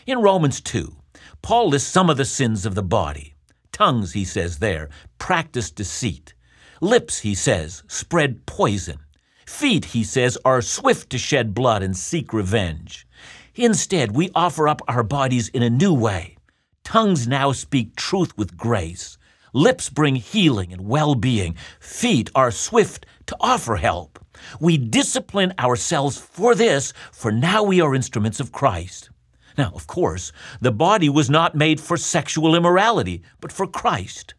In 0.06 0.22
Romans 0.22 0.62
2, 0.62 0.96
Paul 1.42 1.70
lists 1.70 1.92
some 1.92 2.10
of 2.10 2.18
the 2.18 2.26
sins 2.26 2.66
of 2.66 2.76
the 2.76 2.84
body. 2.84 3.36
Tongues, 3.72 4.14
he 4.14 4.26
says 4.26 4.60
there, 4.60 4.90
practice 5.18 5.70
deceit. 5.70 6.34
Lips, 6.82 7.20
he 7.20 7.36
says, 7.36 7.84
spread 7.88 8.46
poison. 8.46 9.00
Feet, 9.46 9.86
he 9.86 10.04
says, 10.04 10.38
are 10.46 10.62
swift 10.62 11.10
to 11.10 11.18
shed 11.18 11.54
blood 11.54 11.84
and 11.84 11.96
seek 11.96 12.34
revenge. 12.34 13.08
Instead, 13.56 14.16
we 14.16 14.30
offer 14.36 14.68
up 14.68 14.82
our 14.88 15.04
bodies 15.04 15.50
in 15.50 15.64
a 15.64 15.70
new 15.70 15.94
way. 15.94 16.38
Tongues 16.84 17.28
now 17.28 17.52
speak 17.52 17.96
truth 17.96 18.38
with 18.38 18.56
grace. 18.56 19.17
Lips 19.54 19.90
bring 19.90 20.16
healing 20.16 20.74
and 20.74 20.88
well 20.88 21.16
being. 21.16 21.56
Feet 21.80 22.30
are 22.36 22.52
swift 22.52 23.06
to 23.28 23.38
offer 23.40 23.78
help. 23.78 24.20
We 24.60 24.78
discipline 24.78 25.54
ourselves 25.58 26.18
for 26.18 26.54
this, 26.54 26.94
for 27.12 27.32
now 27.32 27.64
we 27.64 27.82
are 27.82 27.96
instruments 27.96 28.40
of 28.40 28.52
Christ. 28.52 29.10
Now, 29.58 29.72
of 29.74 29.88
course, 29.88 30.32
the 30.62 30.72
body 30.72 31.10
was 31.10 31.30
not 31.30 31.56
made 31.56 31.80
for 31.80 31.98
sexual 31.98 32.56
immorality, 32.56 33.24
but 33.42 33.52
for 33.52 33.66
Christ. 33.66 34.36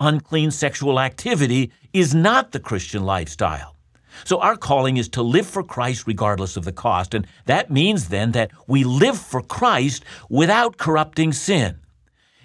Unclean 0.00 0.50
sexual 0.50 0.98
activity 0.98 1.70
is 1.92 2.14
not 2.14 2.52
the 2.52 2.60
Christian 2.60 3.04
lifestyle. 3.04 3.76
So 4.24 4.40
our 4.40 4.56
calling 4.56 4.96
is 4.96 5.08
to 5.10 5.22
live 5.22 5.46
for 5.46 5.62
Christ 5.62 6.06
regardless 6.06 6.56
of 6.56 6.64
the 6.64 6.72
cost, 6.72 7.14
and 7.14 7.26
that 7.46 7.70
means 7.70 8.08
then 8.08 8.32
that 8.32 8.50
we 8.66 8.84
live 8.84 9.18
for 9.18 9.42
Christ 9.42 10.04
without 10.28 10.78
corrupting 10.78 11.32
sin. 11.32 11.78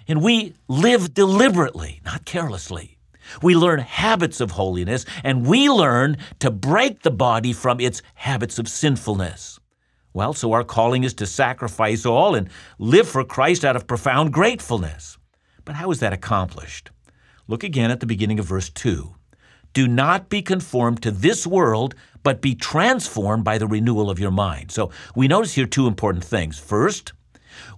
And 0.08 0.22
we 0.22 0.54
live 0.66 1.14
deliberately, 1.14 2.00
not 2.04 2.24
carelessly. 2.24 2.96
We 3.42 3.54
learn 3.54 3.80
habits 3.80 4.40
of 4.40 4.52
holiness, 4.52 5.04
and 5.22 5.46
we 5.46 5.68
learn 5.68 6.16
to 6.40 6.50
break 6.50 7.02
the 7.02 7.10
body 7.10 7.52
from 7.52 7.78
its 7.78 8.00
habits 8.14 8.58
of 8.58 8.68
sinfulness. 8.68 9.60
Well, 10.14 10.32
so 10.32 10.52
our 10.52 10.64
calling 10.64 11.04
is 11.04 11.12
to 11.14 11.26
sacrifice 11.26 12.06
all 12.06 12.34
and 12.34 12.48
live 12.78 13.06
for 13.06 13.22
Christ 13.22 13.64
out 13.64 13.76
of 13.76 13.86
profound 13.86 14.32
gratefulness. 14.32 15.18
But 15.64 15.74
how 15.74 15.90
is 15.90 16.00
that 16.00 16.14
accomplished? 16.14 16.90
Look 17.46 17.62
again 17.62 17.90
at 17.90 18.00
the 18.00 18.06
beginning 18.06 18.38
of 18.38 18.46
verse 18.46 18.70
2. 18.70 19.14
Do 19.74 19.86
not 19.86 20.30
be 20.30 20.40
conformed 20.40 21.02
to 21.02 21.10
this 21.10 21.46
world, 21.46 21.94
but 22.22 22.40
be 22.40 22.54
transformed 22.54 23.44
by 23.44 23.58
the 23.58 23.66
renewal 23.66 24.08
of 24.08 24.18
your 24.18 24.30
mind. 24.30 24.70
So 24.72 24.90
we 25.14 25.28
notice 25.28 25.54
here 25.54 25.66
two 25.66 25.86
important 25.86 26.24
things. 26.24 26.58
First, 26.58 27.12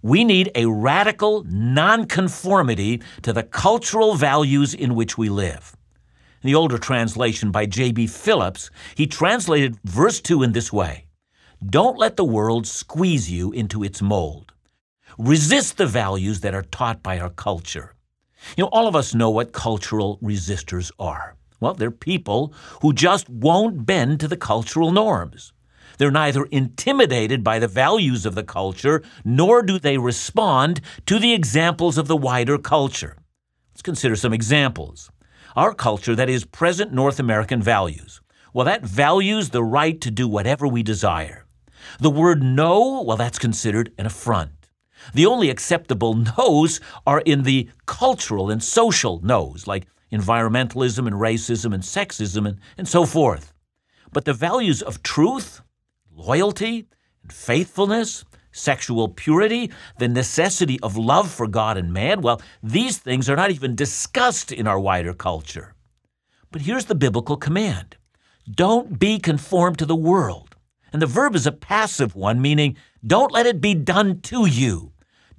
we 0.02 0.25
need 0.25 0.50
a 0.54 0.66
radical 0.66 1.44
nonconformity 1.49 3.02
to 3.22 3.32
the 3.32 3.42
cultural 3.42 4.14
values 4.14 4.75
in 4.75 4.94
which 4.94 5.18
we 5.18 5.28
live. 5.28 5.76
In 6.42 6.49
the 6.49 6.54
older 6.54 6.78
translation 6.78 7.50
by 7.50 7.66
J.B. 7.66 8.06
Phillips, 8.06 8.70
he 8.94 9.06
translated 9.06 9.76
verse 9.84 10.20
2 10.20 10.42
in 10.42 10.52
this 10.52 10.72
way 10.72 11.06
Don't 11.64 11.99
let 11.99 12.16
the 12.16 12.25
world 12.25 12.66
squeeze 12.66 13.30
you 13.30 13.52
into 13.52 13.84
its 13.84 14.00
mold. 14.00 14.52
Resist 15.18 15.76
the 15.76 15.87
values 15.87 16.40
that 16.40 16.54
are 16.54 16.62
taught 16.62 17.02
by 17.02 17.18
our 17.18 17.30
culture. 17.30 17.94
You 18.56 18.64
know, 18.64 18.70
all 18.72 18.87
of 18.87 18.96
us 18.96 19.14
know 19.14 19.28
what 19.28 19.52
cultural 19.52 20.18
resistors 20.22 20.90
are. 20.99 21.37
Well, 21.60 21.75
they're 21.75 21.90
people 21.90 22.54
who 22.80 22.94
just 22.94 23.28
won't 23.28 23.85
bend 23.85 24.20
to 24.20 24.28
the 24.28 24.37
cultural 24.37 24.92
norms. 24.92 25.52
They're 26.00 26.10
neither 26.10 26.44
intimidated 26.46 27.44
by 27.44 27.58
the 27.58 27.68
values 27.68 28.24
of 28.24 28.34
the 28.34 28.42
culture, 28.42 29.02
nor 29.22 29.60
do 29.60 29.78
they 29.78 29.98
respond 29.98 30.80
to 31.04 31.18
the 31.18 31.34
examples 31.34 31.98
of 31.98 32.08
the 32.08 32.16
wider 32.16 32.56
culture. 32.56 33.18
Let's 33.74 33.82
consider 33.82 34.16
some 34.16 34.32
examples. 34.32 35.10
Our 35.56 35.74
culture, 35.74 36.16
that 36.16 36.30
is 36.30 36.46
present 36.46 36.94
North 36.94 37.20
American 37.20 37.60
values, 37.60 38.22
well, 38.54 38.64
that 38.64 38.82
values 38.82 39.50
the 39.50 39.62
right 39.62 40.00
to 40.00 40.10
do 40.10 40.26
whatever 40.26 40.66
we 40.66 40.82
desire. 40.82 41.44
The 41.98 42.08
word 42.08 42.42
no, 42.42 43.02
well, 43.02 43.18
that's 43.18 43.38
considered 43.38 43.92
an 43.98 44.06
affront. 44.06 44.70
The 45.12 45.26
only 45.26 45.50
acceptable 45.50 46.14
no's 46.38 46.80
are 47.06 47.20
in 47.20 47.42
the 47.42 47.68
cultural 47.84 48.50
and 48.50 48.64
social 48.64 49.20
no's, 49.22 49.66
like 49.66 49.86
environmentalism 50.10 51.06
and 51.06 51.16
racism 51.16 51.74
and 51.74 51.82
sexism 51.82 52.48
and, 52.48 52.58
and 52.78 52.88
so 52.88 53.04
forth. 53.04 53.52
But 54.14 54.24
the 54.24 54.32
values 54.32 54.80
of 54.80 55.02
truth, 55.02 55.60
loyalty, 56.20 56.87
and 57.22 57.33
faithfulness, 57.33 58.24
sexual 58.52 59.09
purity, 59.09 59.70
the 59.98 60.09
necessity 60.09 60.78
of 60.80 60.96
love 60.96 61.30
for 61.30 61.46
God 61.46 61.76
and 61.76 61.92
man, 61.92 62.20
well, 62.20 62.40
these 62.62 62.98
things 62.98 63.28
are 63.28 63.37
not 63.37 63.50
even 63.50 63.74
discussed 63.74 64.52
in 64.52 64.66
our 64.66 64.78
wider 64.78 65.14
culture. 65.14 65.74
But 66.50 66.62
here's 66.62 66.87
the 66.87 66.94
biblical 66.94 67.37
command 67.37 67.96
don't 68.50 68.98
be 68.98 69.18
conformed 69.18 69.78
to 69.78 69.87
the 69.87 69.96
world. 69.96 70.56
And 70.92 71.00
the 71.00 71.06
verb 71.06 71.37
is 71.37 71.46
a 71.46 71.52
passive 71.52 72.16
one, 72.16 72.42
meaning 72.42 72.76
don't 73.06 73.33
let 73.33 73.46
it 73.46 73.61
be 73.61 73.74
done 73.74 74.20
to 74.22 74.46
you. 74.46 74.92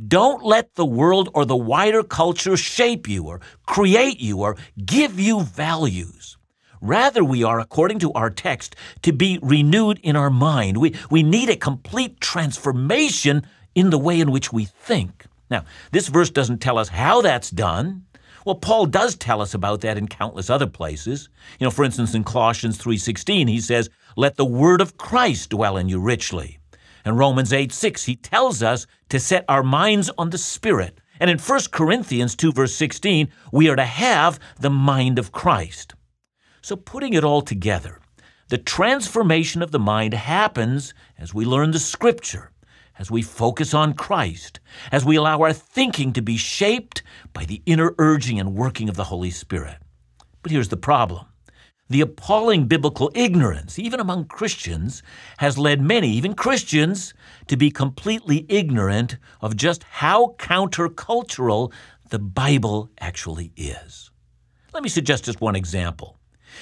Don't 0.08 0.44
let 0.44 0.76
the 0.76 0.86
world 0.86 1.30
or 1.34 1.46
the 1.46 1.58
wider 1.58 2.04
culture 2.04 2.56
shape 2.58 3.08
you 3.08 3.26
or 3.26 3.42
create 3.68 4.20
you 4.20 4.40
or 4.40 4.56
give 4.84 5.20
you 5.20 5.42
values. 5.42 6.38
Rather, 6.82 7.24
we 7.24 7.44
are, 7.44 7.60
according 7.60 8.00
to 8.00 8.12
our 8.14 8.32
text, 8.32 8.76
to 9.04 9.14
be 9.14 9.38
renewed 9.44 10.00
in 10.02 10.16
our 10.16 10.32
mind. 10.32 10.78
We, 10.78 10.96
we 11.12 11.22
need 11.22 11.50
a 11.50 11.56
complete 11.56 12.20
transformation 12.20 13.46
in 13.76 13.92
the 13.92 14.00
way 14.00 14.20
in 14.20 14.32
which 14.32 14.52
we 14.52 14.66
think. 14.66 15.26
Now, 15.52 15.64
this 15.92 16.08
verse 16.08 16.32
doesn't 16.32 16.60
tell 16.60 16.80
us 16.80 16.90
how 16.90 17.22
that's 17.22 17.52
done. 17.52 18.06
Well, 18.46 18.56
Paul 18.56 18.88
does 18.88 19.16
tell 19.16 19.42
us 19.42 19.54
about 19.54 19.82
that 19.82 19.98
in 19.98 20.08
countless 20.08 20.50
other 20.50 20.66
places. 20.66 21.30
You 21.60 21.66
know, 21.66 21.72
for 21.72 21.86
instance, 21.86 22.16
in 22.16 22.24
Colossians 22.24 22.78
3:16, 22.78 23.48
he 23.48 23.62
says, 23.62 23.90
"Let 24.18 24.38
the 24.38 24.46
word 24.46 24.82
of 24.82 24.98
Christ 24.98 25.52
dwell 25.52 25.78
in 25.78 25.88
you 25.88 26.00
richly." 26.00 26.58
In 27.06 27.16
Romans 27.16 27.54
8 27.54 27.72
6, 27.72 28.06
he 28.06 28.16
tells 28.16 28.64
us 28.64 28.88
to 29.10 29.20
set 29.20 29.46
our 29.48 29.62
minds 29.62 30.10
on 30.18 30.32
the 30.32 30.40
Spirit. 30.40 31.00
And 31.20 31.30
in 31.30 31.38
1 31.38 31.72
Corinthians 31.72 32.36
2, 32.36 32.52
verse 32.52 32.74
16, 32.74 33.30
we 33.52 33.70
are 33.70 33.76
to 33.76 33.86
have 33.86 34.40
the 34.60 34.72
mind 34.72 35.20
of 35.20 35.32
Christ. 35.32 35.94
So, 36.64 36.76
putting 36.76 37.14
it 37.14 37.24
all 37.24 37.42
together, 37.42 38.00
the 38.50 38.60
transformation 38.60 39.64
of 39.64 39.72
the 39.72 39.80
mind 39.80 40.14
happens 40.14 40.94
as 41.18 41.34
we 41.34 41.44
learn 41.44 41.72
the 41.72 41.80
Scripture, 41.80 42.52
as 43.00 43.10
we 43.10 43.24
focus 43.24 43.74
on 43.74 43.94
Christ, 43.94 44.60
as 44.92 45.04
we 45.04 45.16
allow 45.16 45.42
our 45.42 45.54
thinking 45.54 46.14
to 46.14 46.22
be 46.22 46.38
shaped 46.38 47.02
by 47.34 47.46
the 47.46 47.64
inner 47.66 47.96
urging 47.98 48.40
and 48.40 48.54
working 48.54 48.90
of 48.90 48.96
the 48.96 49.06
Holy 49.06 49.32
Spirit. 49.32 49.78
But 50.44 50.52
here's 50.52 50.70
the 50.70 50.78
problem 50.78 51.26
the 51.90 52.02
appalling 52.02 52.68
biblical 52.68 53.12
ignorance, 53.16 53.80
even 53.80 54.00
among 54.00 54.26
Christians, 54.26 55.02
has 55.40 55.58
led 55.58 55.82
many, 55.82 56.10
even 56.12 56.36
Christians, 56.36 57.14
to 57.48 57.58
be 57.58 57.72
completely 57.72 58.46
ignorant 58.48 59.18
of 59.42 59.58
just 59.58 59.84
how 59.84 60.36
countercultural 60.38 61.74
the 62.10 62.20
Bible 62.20 62.92
actually 63.00 63.52
is. 63.58 64.12
Let 64.74 64.84
me 64.84 64.90
suggest 64.90 65.26
just 65.26 65.42
one 65.42 65.56
example. 65.56 66.18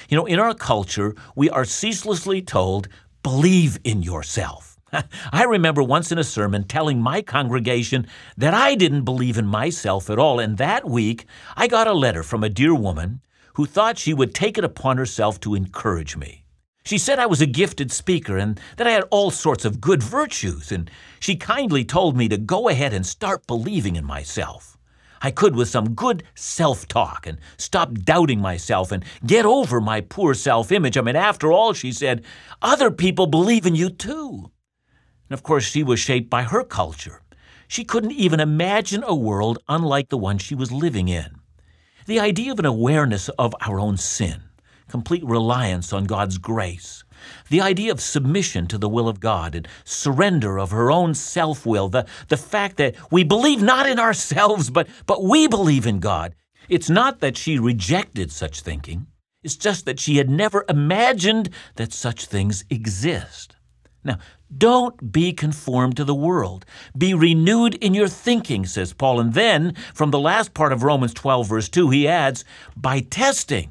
You 0.08 0.16
know, 0.16 0.26
in 0.26 0.38
our 0.38 0.54
culture, 0.54 1.14
we 1.34 1.50
are 1.50 1.64
ceaselessly 1.64 2.42
told, 2.42 2.88
believe 3.22 3.78
in 3.84 4.02
yourself. 4.02 4.78
I 5.32 5.44
remember 5.44 5.82
once 5.82 6.10
in 6.10 6.18
a 6.18 6.24
sermon 6.24 6.64
telling 6.64 7.00
my 7.00 7.22
congregation 7.22 8.06
that 8.36 8.54
I 8.54 8.74
didn't 8.74 9.04
believe 9.04 9.38
in 9.38 9.46
myself 9.46 10.10
at 10.10 10.18
all, 10.18 10.40
and 10.40 10.58
that 10.58 10.88
week 10.88 11.26
I 11.56 11.66
got 11.66 11.86
a 11.86 11.92
letter 11.92 12.22
from 12.22 12.42
a 12.42 12.48
dear 12.48 12.74
woman 12.74 13.20
who 13.54 13.66
thought 13.66 13.98
she 13.98 14.14
would 14.14 14.34
take 14.34 14.58
it 14.58 14.64
upon 14.64 14.96
herself 14.96 15.40
to 15.40 15.54
encourage 15.54 16.16
me. 16.16 16.44
She 16.84 16.98
said 16.98 17.18
I 17.18 17.26
was 17.26 17.40
a 17.40 17.46
gifted 17.46 17.92
speaker 17.92 18.38
and 18.38 18.58
that 18.76 18.86
I 18.86 18.92
had 18.92 19.04
all 19.10 19.30
sorts 19.30 19.64
of 19.64 19.80
good 19.80 20.02
virtues, 20.02 20.72
and 20.72 20.90
she 21.20 21.36
kindly 21.36 21.84
told 21.84 22.16
me 22.16 22.28
to 22.28 22.38
go 22.38 22.68
ahead 22.68 22.92
and 22.92 23.06
start 23.06 23.46
believing 23.46 23.96
in 23.96 24.04
myself. 24.04 24.69
I 25.22 25.30
could 25.30 25.54
with 25.54 25.68
some 25.68 25.94
good 25.94 26.22
self 26.34 26.88
talk 26.88 27.26
and 27.26 27.38
stop 27.56 27.92
doubting 27.92 28.40
myself 28.40 28.90
and 28.90 29.04
get 29.26 29.44
over 29.44 29.80
my 29.80 30.00
poor 30.00 30.34
self 30.34 30.72
image. 30.72 30.96
I 30.96 31.02
mean, 31.02 31.16
after 31.16 31.52
all, 31.52 31.72
she 31.72 31.92
said, 31.92 32.24
other 32.62 32.90
people 32.90 33.26
believe 33.26 33.66
in 33.66 33.74
you 33.74 33.90
too. 33.90 34.50
And 35.28 35.34
of 35.34 35.42
course, 35.42 35.64
she 35.64 35.82
was 35.82 36.00
shaped 36.00 36.30
by 36.30 36.42
her 36.42 36.64
culture. 36.64 37.22
She 37.68 37.84
couldn't 37.84 38.12
even 38.12 38.40
imagine 38.40 39.04
a 39.06 39.14
world 39.14 39.58
unlike 39.68 40.08
the 40.08 40.18
one 40.18 40.38
she 40.38 40.54
was 40.54 40.72
living 40.72 41.08
in. 41.08 41.36
The 42.06 42.18
idea 42.18 42.50
of 42.50 42.58
an 42.58 42.64
awareness 42.64 43.28
of 43.30 43.54
our 43.60 43.78
own 43.78 43.96
sin, 43.96 44.42
complete 44.88 45.24
reliance 45.24 45.92
on 45.92 46.04
God's 46.04 46.38
grace, 46.38 47.04
the 47.48 47.60
idea 47.60 47.92
of 47.92 48.00
submission 48.00 48.66
to 48.68 48.78
the 48.78 48.88
will 48.88 49.08
of 49.08 49.20
God 49.20 49.54
and 49.54 49.68
surrender 49.84 50.58
of 50.58 50.70
her 50.70 50.90
own 50.90 51.14
self 51.14 51.66
will, 51.66 51.88
the, 51.88 52.06
the 52.28 52.36
fact 52.36 52.76
that 52.76 52.94
we 53.10 53.24
believe 53.24 53.62
not 53.62 53.88
in 53.88 53.98
ourselves, 53.98 54.70
but, 54.70 54.88
but 55.06 55.22
we 55.22 55.46
believe 55.46 55.86
in 55.86 56.00
God. 56.00 56.34
It's 56.68 56.90
not 56.90 57.20
that 57.20 57.36
she 57.36 57.58
rejected 57.58 58.30
such 58.30 58.60
thinking, 58.60 59.06
it's 59.42 59.56
just 59.56 59.86
that 59.86 59.98
she 59.98 60.18
had 60.18 60.28
never 60.28 60.64
imagined 60.68 61.50
that 61.76 61.92
such 61.92 62.26
things 62.26 62.64
exist. 62.68 63.56
Now, 64.04 64.18
don't 64.56 65.12
be 65.12 65.32
conformed 65.32 65.96
to 65.96 66.04
the 66.04 66.14
world. 66.14 66.64
Be 66.96 67.14
renewed 67.14 67.74
in 67.76 67.94
your 67.94 68.08
thinking, 68.08 68.66
says 68.66 68.92
Paul. 68.92 69.20
And 69.20 69.34
then, 69.34 69.74
from 69.94 70.10
the 70.10 70.18
last 70.18 70.54
part 70.54 70.72
of 70.72 70.82
Romans 70.82 71.14
12, 71.14 71.48
verse 71.48 71.68
2, 71.68 71.90
he 71.90 72.08
adds, 72.08 72.44
by 72.76 73.00
testing, 73.00 73.70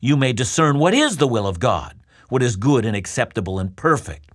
you 0.00 0.16
may 0.16 0.32
discern 0.32 0.78
what 0.78 0.94
is 0.94 1.16
the 1.16 1.28
will 1.28 1.46
of 1.46 1.60
God, 1.60 1.95
what 2.28 2.42
is 2.42 2.56
good 2.56 2.84
and 2.84 2.96
acceptable 2.96 3.58
and 3.58 3.76
perfect. 3.76 4.30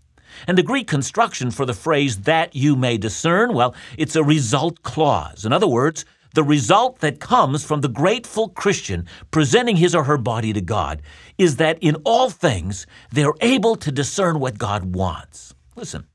And 0.47 0.57
the 0.57 0.63
Greek 0.63 0.87
construction 0.87 1.51
for 1.51 1.65
the 1.65 1.73
phrase 1.73 2.21
that 2.21 2.55
you 2.55 2.75
may 2.75 2.97
discern, 2.97 3.53
well, 3.53 3.75
it's 3.97 4.15
a 4.15 4.23
result 4.23 4.81
clause. 4.83 5.45
In 5.45 5.53
other 5.53 5.67
words, 5.67 6.05
the 6.33 6.43
result 6.43 6.99
that 6.99 7.19
comes 7.19 7.65
from 7.65 7.81
the 7.81 7.89
grateful 7.89 8.49
Christian 8.49 9.05
presenting 9.31 9.75
his 9.75 9.93
or 9.93 10.05
her 10.05 10.17
body 10.17 10.53
to 10.53 10.61
God 10.61 11.01
is 11.37 11.57
that 11.57 11.77
in 11.81 11.95
all 12.05 12.29
things 12.29 12.87
they're 13.11 13.33
able 13.41 13.75
to 13.75 13.91
discern 13.91 14.39
what 14.39 14.57
God 14.57 14.95
wants. 14.95 15.53
Listen, 15.75 16.07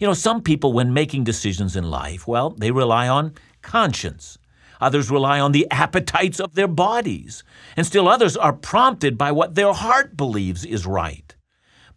you 0.00 0.06
know, 0.06 0.14
some 0.14 0.42
people, 0.42 0.72
when 0.72 0.92
making 0.92 1.24
decisions 1.24 1.76
in 1.76 1.90
life, 1.90 2.26
well, 2.26 2.50
they 2.50 2.70
rely 2.70 3.06
on 3.06 3.34
conscience. 3.62 4.38
Others 4.80 5.10
rely 5.10 5.38
on 5.40 5.52
the 5.52 5.70
appetites 5.70 6.40
of 6.40 6.54
their 6.54 6.68
bodies. 6.68 7.44
And 7.76 7.86
still 7.86 8.08
others 8.08 8.36
are 8.36 8.52
prompted 8.52 9.18
by 9.18 9.32
what 9.32 9.54
their 9.54 9.72
heart 9.72 10.16
believes 10.16 10.64
is 10.64 10.86
right. 10.86 11.34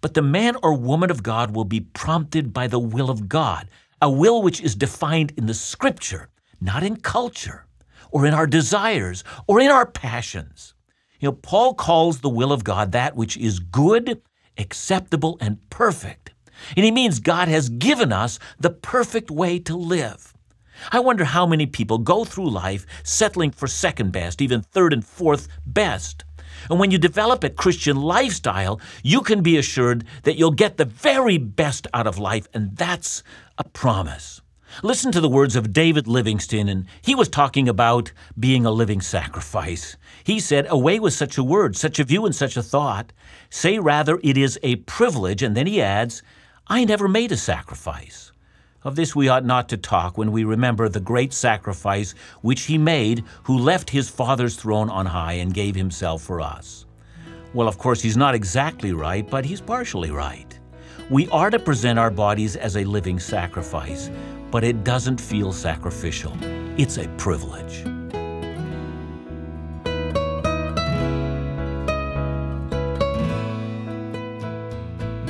But 0.02 0.14
the 0.14 0.22
man 0.22 0.58
or 0.62 0.74
woman 0.74 1.10
of 1.10 1.24
God 1.24 1.56
will 1.56 1.66
be 1.66 1.80
prompted 1.80 2.52
by 2.52 2.68
the 2.68 2.80
will 2.80 3.10
of 3.10 3.30
God, 3.30 3.70
a 4.02 4.10
will 4.10 4.42
which 4.42 4.60
is 4.60 4.76
defined 4.76 5.32
in 5.38 5.46
the 5.46 5.54
Scripture, 5.54 6.30
not 6.60 6.84
in 6.84 6.98
culture, 6.98 7.68
or 8.12 8.26
in 8.26 8.34
our 8.34 8.48
desires, 8.48 9.24
or 9.48 9.62
in 9.62 9.72
our 9.72 9.86
passions. 9.86 10.74
You 11.20 11.30
know, 11.30 11.34
Paul 11.34 11.74
calls 11.74 12.20
the 12.20 12.30
will 12.30 12.52
of 12.52 12.66
God 12.66 12.92
that 12.92 13.16
which 13.16 13.38
is 13.38 13.60
good, 13.60 14.22
acceptable, 14.58 15.38
and 15.40 15.58
perfect. 15.70 16.32
And 16.76 16.84
he 16.84 16.92
means 16.92 17.20
God 17.20 17.48
has 17.48 17.70
given 17.70 18.12
us 18.12 18.40
the 18.60 18.70
perfect 18.70 19.32
way 19.32 19.58
to 19.60 19.76
live. 19.76 20.33
I 20.92 21.00
wonder 21.00 21.24
how 21.24 21.46
many 21.46 21.66
people 21.66 21.98
go 21.98 22.26
through 22.26 22.50
life 22.50 22.86
settling 23.04 23.52
for 23.52 23.68
second 23.68 24.12
best, 24.12 24.42
even 24.42 24.62
third 24.62 24.94
and 24.94 25.06
fourth 25.06 25.48
best. 25.66 26.24
And 26.70 26.80
when 26.80 26.92
you 26.92 26.98
develop 26.98 27.44
a 27.44 27.50
Christian 27.50 27.98
lifestyle, 27.98 28.80
you 29.04 29.22
can 29.22 29.42
be 29.42 29.58
assured 29.58 30.06
that 30.24 30.38
you'll 30.38 30.52
get 30.52 30.78
the 30.78 30.86
very 30.86 31.38
best 31.38 31.88
out 31.94 32.08
of 32.08 32.18
life, 32.18 32.48
and 32.54 32.76
that's 32.78 33.24
a 33.58 33.64
promise. 33.64 34.42
Listen 34.82 35.12
to 35.12 35.22
the 35.22 35.30
words 35.30 35.56
of 35.56 35.72
David 35.72 36.08
Livingstone, 36.08 36.68
and 36.68 36.88
he 37.04 37.14
was 37.14 37.30
talking 37.30 37.70
about 37.70 38.12
being 38.40 38.66
a 38.66 38.72
living 38.72 39.02
sacrifice. 39.02 39.98
He 40.24 40.40
said, 40.40 40.66
Away 40.70 41.00
with 41.00 41.14
such 41.14 41.38
a 41.38 41.44
word, 41.44 41.76
such 41.76 42.00
a 42.00 42.04
view, 42.04 42.26
and 42.26 42.34
such 42.34 42.58
a 42.58 42.64
thought. 42.64 43.14
Say 43.52 43.78
rather, 43.78 44.20
it 44.24 44.36
is 44.36 44.58
a 44.64 44.78
privilege. 44.78 45.44
And 45.44 45.56
then 45.56 45.68
he 45.68 45.80
adds, 45.80 46.24
I 46.66 46.86
never 46.86 47.08
made 47.08 47.32
a 47.32 47.38
sacrifice. 47.38 48.32
Of 48.84 48.98
this 48.98 49.16
we 49.16 49.30
ought 49.30 49.46
not 49.46 49.70
to 49.70 49.78
talk 49.78 50.18
when 50.18 50.34
we 50.34 50.44
remember 50.44 50.90
the 50.90 51.00
great 51.00 51.32
sacrifice 51.32 52.14
which 52.42 52.64
he 52.64 52.78
made, 52.78 53.24
who 53.44 53.58
left 53.58 53.90
his 53.90 54.10
Father's 54.10 54.58
throne 54.58 54.90
on 54.90 55.06
high 55.06 55.34
and 55.34 55.54
gave 55.54 55.74
himself 55.74 56.22
for 56.22 56.42
us. 56.42 56.86
Well, 57.54 57.70
of 57.70 57.78
course, 57.78 58.02
he's 58.02 58.18
not 58.18 58.36
exactly 58.36 58.92
right, 58.92 59.30
but 59.30 59.46
he's 59.46 59.62
partially 59.62 60.12
right. 60.12 60.60
We 61.10 61.30
are 61.30 61.50
to 61.50 61.60
present 61.60 61.98
our 61.98 62.12
bodies 62.12 62.58
as 62.58 62.76
a 62.76 62.84
living 62.84 63.20
sacrifice, 63.20 64.10
but 64.52 64.66
it 64.66 64.84
doesn't 64.84 65.22
feel 65.22 65.54
sacrificial. 65.54 66.34
It's 66.78 66.98
a 66.98 67.08
privilege. 67.18 68.03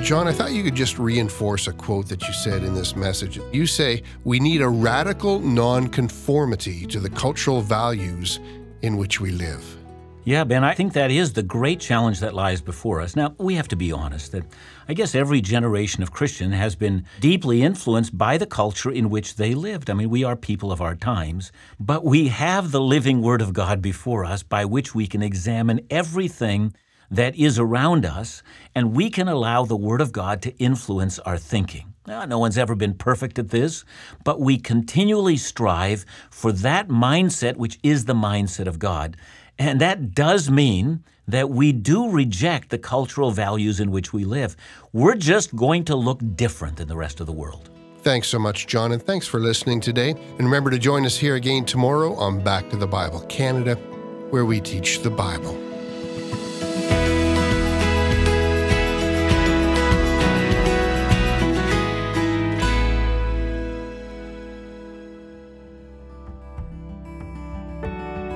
John, 0.03 0.27
I 0.27 0.33
thought 0.33 0.51
you 0.51 0.63
could 0.63 0.75
just 0.75 0.99
reinforce 0.99 1.67
a 1.67 1.71
quote 1.71 2.09
that 2.09 2.27
you 2.27 2.33
said 2.33 2.61
in 2.61 2.73
this 2.73 2.93
message. 2.93 3.39
You 3.53 3.65
say, 3.65 4.03
We 4.25 4.37
need 4.37 4.61
a 4.61 4.67
radical 4.67 5.39
nonconformity 5.39 6.85
to 6.87 6.99
the 6.99 7.09
cultural 7.09 7.61
values 7.61 8.41
in 8.81 8.97
which 8.97 9.21
we 9.21 9.31
live. 9.31 9.63
Yeah, 10.25 10.43
Ben, 10.43 10.65
I 10.65 10.73
think 10.73 10.91
that 10.91 11.09
is 11.09 11.31
the 11.31 11.41
great 11.41 11.79
challenge 11.79 12.19
that 12.19 12.33
lies 12.33 12.59
before 12.59 12.99
us. 12.99 13.15
Now, 13.15 13.33
we 13.37 13.55
have 13.55 13.69
to 13.69 13.77
be 13.77 13.93
honest 13.93 14.33
that 14.33 14.43
I 14.89 14.93
guess 14.93 15.15
every 15.15 15.39
generation 15.39 16.03
of 16.03 16.11
Christian 16.11 16.51
has 16.51 16.75
been 16.75 17.05
deeply 17.21 17.63
influenced 17.63 18.17
by 18.17 18.37
the 18.37 18.45
culture 18.45 18.91
in 18.91 19.09
which 19.09 19.35
they 19.37 19.55
lived. 19.55 19.89
I 19.89 19.93
mean, 19.93 20.09
we 20.09 20.25
are 20.25 20.35
people 20.35 20.73
of 20.73 20.81
our 20.81 20.95
times, 20.95 21.53
but 21.79 22.03
we 22.03 22.27
have 22.27 22.71
the 22.71 22.81
living 22.81 23.21
Word 23.21 23.41
of 23.41 23.53
God 23.53 23.81
before 23.81 24.25
us 24.25 24.43
by 24.43 24.65
which 24.65 24.93
we 24.93 25.07
can 25.07 25.23
examine 25.23 25.79
everything 25.89 26.73
that 27.11 27.35
is 27.35 27.59
around 27.59 28.05
us, 28.05 28.43
and 28.75 28.95
we 28.95 29.09
can 29.09 29.27
allow 29.27 29.65
the 29.65 29.75
Word 29.75 30.01
of 30.01 30.11
God 30.11 30.41
to 30.43 30.57
influence 30.57 31.19
our 31.19 31.37
thinking. 31.37 31.93
Now, 32.05 32.25
no 32.25 32.37
one's 32.37 32.57
ever 32.57 32.75
been 32.75 32.95
perfect 32.95 33.39
at 33.39 33.49
this, 33.49 33.85
but 34.23 34.41
we 34.41 34.57
continually 34.57 35.37
strive 35.37 36.05
for 36.29 36.51
that 36.51 36.89
mindset 36.89 37.55
which 37.55 37.79
is 37.81 38.05
the 38.05 38.13
mindset 38.13 38.67
of 38.67 38.77
God. 38.77 39.15
And 39.57 39.79
that 39.79 40.13
does 40.13 40.49
mean 40.49 41.03
that 41.27 41.49
we 41.49 41.71
do 41.71 42.09
reject 42.09 42.69
the 42.69 42.77
cultural 42.77 43.31
values 43.31 43.79
in 43.79 43.91
which 43.91 44.11
we 44.11 44.25
live. 44.25 44.57
We're 44.91 45.15
just 45.15 45.55
going 45.55 45.85
to 45.85 45.95
look 45.95 46.19
different 46.35 46.77
than 46.77 46.89
the 46.89 46.97
rest 46.97 47.21
of 47.21 47.27
the 47.27 47.31
world. 47.31 47.69
Thanks 47.99 48.27
so 48.27 48.37
much, 48.37 48.67
John, 48.67 48.91
and 48.91 49.01
thanks 49.01 49.25
for 49.25 49.39
listening 49.39 49.79
today. 49.79 50.09
And 50.09 50.41
remember 50.41 50.69
to 50.71 50.79
join 50.79 51.05
us 51.05 51.17
here 51.17 51.35
again 51.35 51.63
tomorrow 51.63 52.15
on 52.15 52.43
Back 52.43 52.69
to 52.71 52.75
the 52.75 52.87
Bible 52.87 53.21
Canada, 53.27 53.75
where 54.29 54.43
we 54.43 54.59
teach 54.59 55.01
the 55.03 55.09
Bible. 55.09 55.72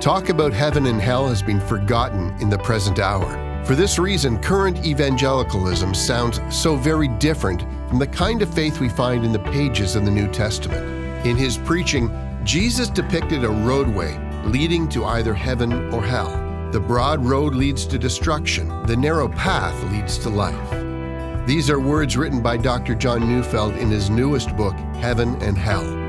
Talk 0.07 0.29
about 0.29 0.53
heaven 0.53 0.85
and 0.85 1.01
hell 1.01 1.27
has 1.27 1.43
been 1.43 1.59
forgotten 1.59 2.33
in 2.39 2.49
the 2.49 2.57
present 2.59 2.97
hour. 2.97 3.27
For 3.65 3.75
this 3.75 3.99
reason, 3.99 4.41
current 4.41 4.85
evangelicalism 4.85 5.93
sounds 5.93 6.39
so 6.49 6.77
very 6.77 7.09
different 7.09 7.63
from 7.89 7.99
the 7.99 8.07
kind 8.07 8.41
of 8.41 8.53
faith 8.53 8.79
we 8.79 8.87
find 8.87 9.25
in 9.25 9.33
the 9.33 9.39
pages 9.39 9.97
of 9.97 10.05
the 10.05 10.11
New 10.11 10.31
Testament. 10.31 11.27
In 11.27 11.35
his 11.35 11.57
preaching, 11.57 12.09
Jesus 12.45 12.87
depicted 12.87 13.43
a 13.43 13.49
roadway 13.49 14.17
leading 14.45 14.87
to 14.91 15.03
either 15.03 15.33
heaven 15.33 15.93
or 15.93 16.01
hell. 16.01 16.29
The 16.71 16.79
broad 16.79 17.25
road 17.25 17.53
leads 17.53 17.85
to 17.87 17.99
destruction, 17.99 18.69
the 18.85 18.95
narrow 18.95 19.27
path 19.27 19.75
leads 19.91 20.17
to 20.19 20.29
life. 20.29 21.45
These 21.45 21.69
are 21.69 21.81
words 21.81 22.15
written 22.15 22.41
by 22.41 22.55
Dr. 22.55 22.95
John 22.95 23.27
Neufeld 23.27 23.75
in 23.75 23.91
his 23.91 24.09
newest 24.09 24.55
book, 24.55 24.75
Heaven 25.01 25.35
and 25.41 25.57
Hell. 25.57 26.06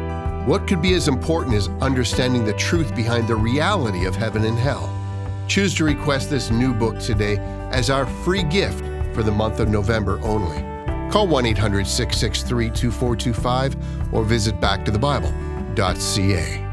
What 0.48 0.66
could 0.66 0.80
be 0.80 0.94
as 0.94 1.08
important 1.08 1.54
as 1.54 1.68
understanding 1.82 2.46
the 2.46 2.54
truth 2.54 2.96
behind 2.96 3.28
the 3.28 3.36
reality 3.36 4.06
of 4.06 4.16
heaven 4.16 4.46
and 4.46 4.58
hell? 4.58 4.88
Choose 5.46 5.74
to 5.74 5.84
request 5.84 6.30
this 6.30 6.50
new 6.50 6.72
book 6.72 6.98
today 6.98 7.36
as 7.70 7.90
our 7.90 8.06
free 8.24 8.44
gift 8.44 8.78
for 9.14 9.22
the 9.22 9.30
month 9.30 9.60
of 9.60 9.68
November 9.68 10.18
only. 10.22 10.56
Call 11.12 11.26
1 11.26 11.44
800 11.44 11.86
663 11.86 12.70
2425 12.70 14.14
or 14.14 14.24
visit 14.24 14.58
backtothebible.ca. 14.58 16.67